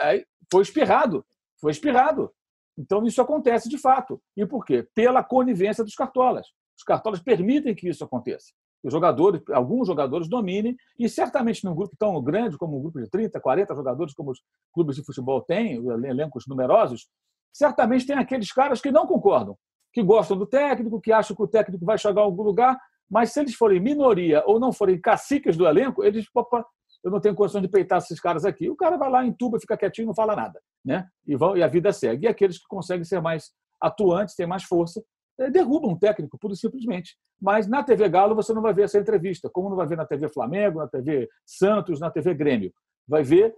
[0.00, 1.26] Aí foi espirrado,
[1.60, 2.32] foi espirrado.
[2.78, 4.22] Então isso acontece de fato.
[4.36, 4.88] E por quê?
[4.94, 6.46] Pela conivência dos cartolas.
[6.78, 8.52] Os cartolas permitem que isso aconteça.
[8.82, 13.08] Os jogadores, alguns jogadores dominem, e certamente num grupo tão grande como um grupo de
[13.08, 14.40] 30, 40 jogadores, como os
[14.72, 15.74] clubes de futebol têm,
[16.04, 17.08] elencos numerosos,
[17.52, 19.56] certamente tem aqueles caras que não concordam
[19.92, 22.78] que gostam do técnico, que acham que o técnico vai chegar a algum lugar,
[23.10, 26.64] mas se eles forem minoria ou não forem caciques do elenco, eles, opa,
[27.04, 28.70] eu não tenho condição de peitar esses caras aqui.
[28.70, 30.60] O cara vai lá, entuba, fica quietinho, não fala nada.
[30.84, 31.06] Né?
[31.26, 32.26] E, vão, e a vida segue.
[32.26, 33.50] E aqueles que conseguem ser mais
[33.80, 35.02] atuantes, têm mais força,
[35.38, 37.16] é, derrubam um técnico, pura e simplesmente.
[37.40, 40.06] Mas na TV Galo você não vai ver essa entrevista, como não vai ver na
[40.06, 42.72] TV Flamengo, na TV Santos, na TV Grêmio.
[43.06, 43.54] Vai ver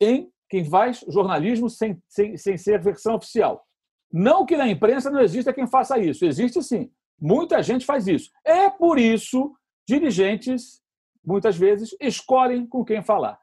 [0.00, 3.67] em quem faz jornalismo sem, sem, sem ser versão oficial.
[4.12, 6.90] Não que na imprensa não exista quem faça isso, existe sim.
[7.20, 8.30] Muita gente faz isso.
[8.44, 9.54] É por isso
[9.86, 10.80] dirigentes,
[11.24, 13.38] muitas vezes, escolhem com quem falar.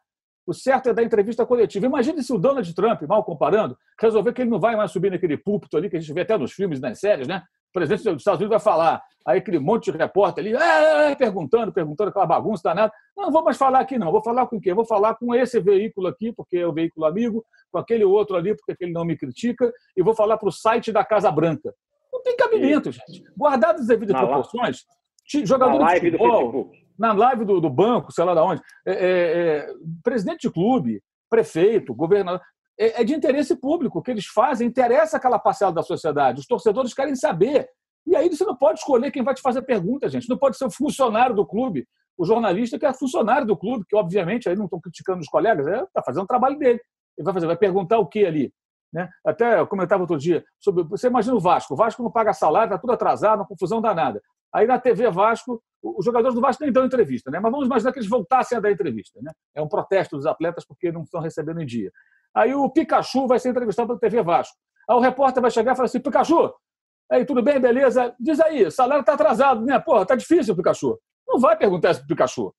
[0.46, 1.88] O certo é dar entrevista coletiva.
[1.88, 5.38] Imagine se o Donald Trump, mal comparando, resolver que ele não vai mais subir naquele
[5.38, 7.44] púlpito ali que a gente vê até nos filmes, nas séries, né?
[7.76, 11.16] O presidente dos Estados Unidos vai falar, aí aquele monte de repórter ali, é, é,
[11.16, 12.94] perguntando, perguntando aquela bagunça danada.
[13.18, 14.14] Não, vou mais falar aqui não.
[14.14, 14.74] Vou falar com quem?
[14.74, 18.56] Vou falar com esse veículo aqui, porque é o veículo amigo, com aquele outro ali,
[18.56, 21.74] porque aquele não me critica, e vou falar para o site da Casa Branca.
[22.14, 23.26] Não tem cabimento, gente.
[23.38, 24.86] Guardadas as devidas na proporções,
[25.44, 28.94] jogador na live de futebol, na live do, do, banco, sei lá de onde, é,
[28.94, 29.68] é, é,
[30.02, 32.40] presidente de clube, prefeito, governador,
[32.80, 34.00] é, é, de interesse público.
[34.00, 36.40] O que eles fazem interessa aquela parcela da sociedade.
[36.40, 37.68] Os torcedores querem saber.
[38.06, 40.30] E aí você não pode escolher quem vai te fazer pergunta, gente.
[40.30, 41.88] Não pode ser o funcionário do clube,
[42.18, 45.66] o jornalista que é funcionário do clube, que obviamente aí não estou criticando os colegas,
[45.66, 46.80] está fazendo o trabalho dele.
[47.18, 48.54] Ele vai fazer, vai perguntar o que ali?
[48.94, 49.10] Né?
[49.26, 50.84] Até eu comentava outro dia sobre.
[50.84, 51.74] Você imagina o Vasco.
[51.74, 54.22] O Vasco não paga salário, está tudo atrasado, uma confusão danada.
[54.54, 57.40] Aí na TV Vasco, os jogadores do Vasco nem dão entrevista, né?
[57.40, 59.20] mas vamos imaginar que eles voltassem a dar entrevista.
[59.22, 59.32] Né?
[59.54, 61.92] É um protesto dos atletas porque não estão recebendo em dia.
[62.36, 64.56] Aí o Pikachu vai ser entrevistado pela TV Vasco.
[64.90, 66.54] Aí o repórter vai chegar e falar assim: Pikachu,
[67.12, 68.14] aí tudo bem, beleza?
[68.20, 69.80] Diz aí, salário está atrasado, né?
[69.80, 71.00] Porra, tá difícil, Pikachu.
[71.28, 72.54] Não vai perguntar isso pro Pikachu.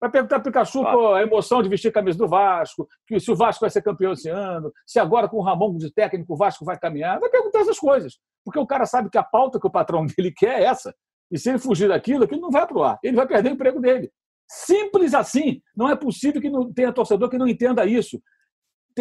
[0.00, 1.14] Vai perguntar para o Pikachu claro.
[1.14, 4.12] a emoção de vestir a camisa do Vasco, que se o Vasco vai ser campeão
[4.12, 7.18] esse ano, se agora com o Ramon de técnico o Vasco vai caminhar.
[7.18, 8.18] Vai perguntar essas coisas.
[8.44, 10.94] Porque o cara sabe que a pauta que o patrão dele quer é essa.
[11.30, 12.98] E se ele fugir daquilo, aquilo não vai para o ar.
[13.02, 14.10] Ele vai perder o emprego dele.
[14.48, 15.60] Simples assim.
[15.76, 18.20] Não é possível que não tenha torcedor que não entenda isso.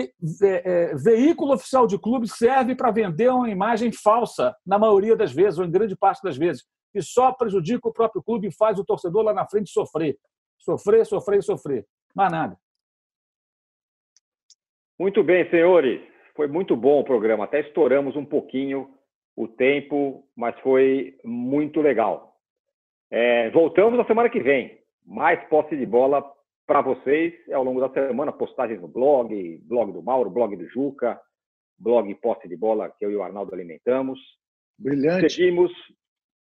[0.02, 5.32] É, é, veículo oficial de clube serve para vender uma imagem falsa, na maioria das
[5.34, 8.80] vezes, ou em grande parte das vezes, que só prejudica o próprio clube e faz
[8.80, 10.18] o torcedor lá na frente sofrer.
[10.58, 11.86] Sofrer, sofrer, sofrer.
[12.16, 12.58] Mais nada.
[15.00, 16.02] Muito bem, senhores.
[16.36, 17.44] Foi muito bom o programa.
[17.44, 18.90] Até estouramos um pouquinho
[19.36, 22.36] o tempo, mas foi muito legal.
[23.12, 24.80] É, voltamos na semana que vem.
[25.06, 26.22] Mais posse de bola
[26.68, 30.68] para vocês é ao longo da semana, postagens no blog, blog do Mauro, blog do
[30.68, 31.20] Juca,
[31.80, 34.20] blog Posse de Bola que eu e o Arnaldo alimentamos.
[34.78, 35.30] Brilhante.
[35.30, 35.72] Seguimos.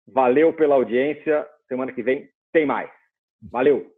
[0.08, 1.46] Valeu pela audiência.
[1.68, 2.92] Semana que vem tem mais.
[3.42, 3.92] Valeu.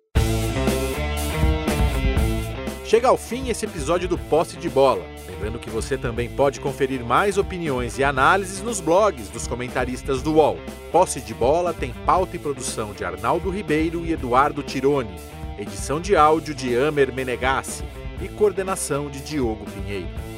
[2.85, 5.03] Chega ao fim esse episódio do Posse de Bola.
[5.27, 10.35] Lembrando que você também pode conferir mais opiniões e análises nos blogs dos comentaristas do
[10.35, 10.57] UOL.
[10.91, 15.15] Posse de Bola tem pauta e produção de Arnaldo Ribeiro e Eduardo Tironi
[15.57, 17.83] edição de áudio de Amer Menegassi
[18.21, 20.34] e coordenação de Diogo Pinheiro.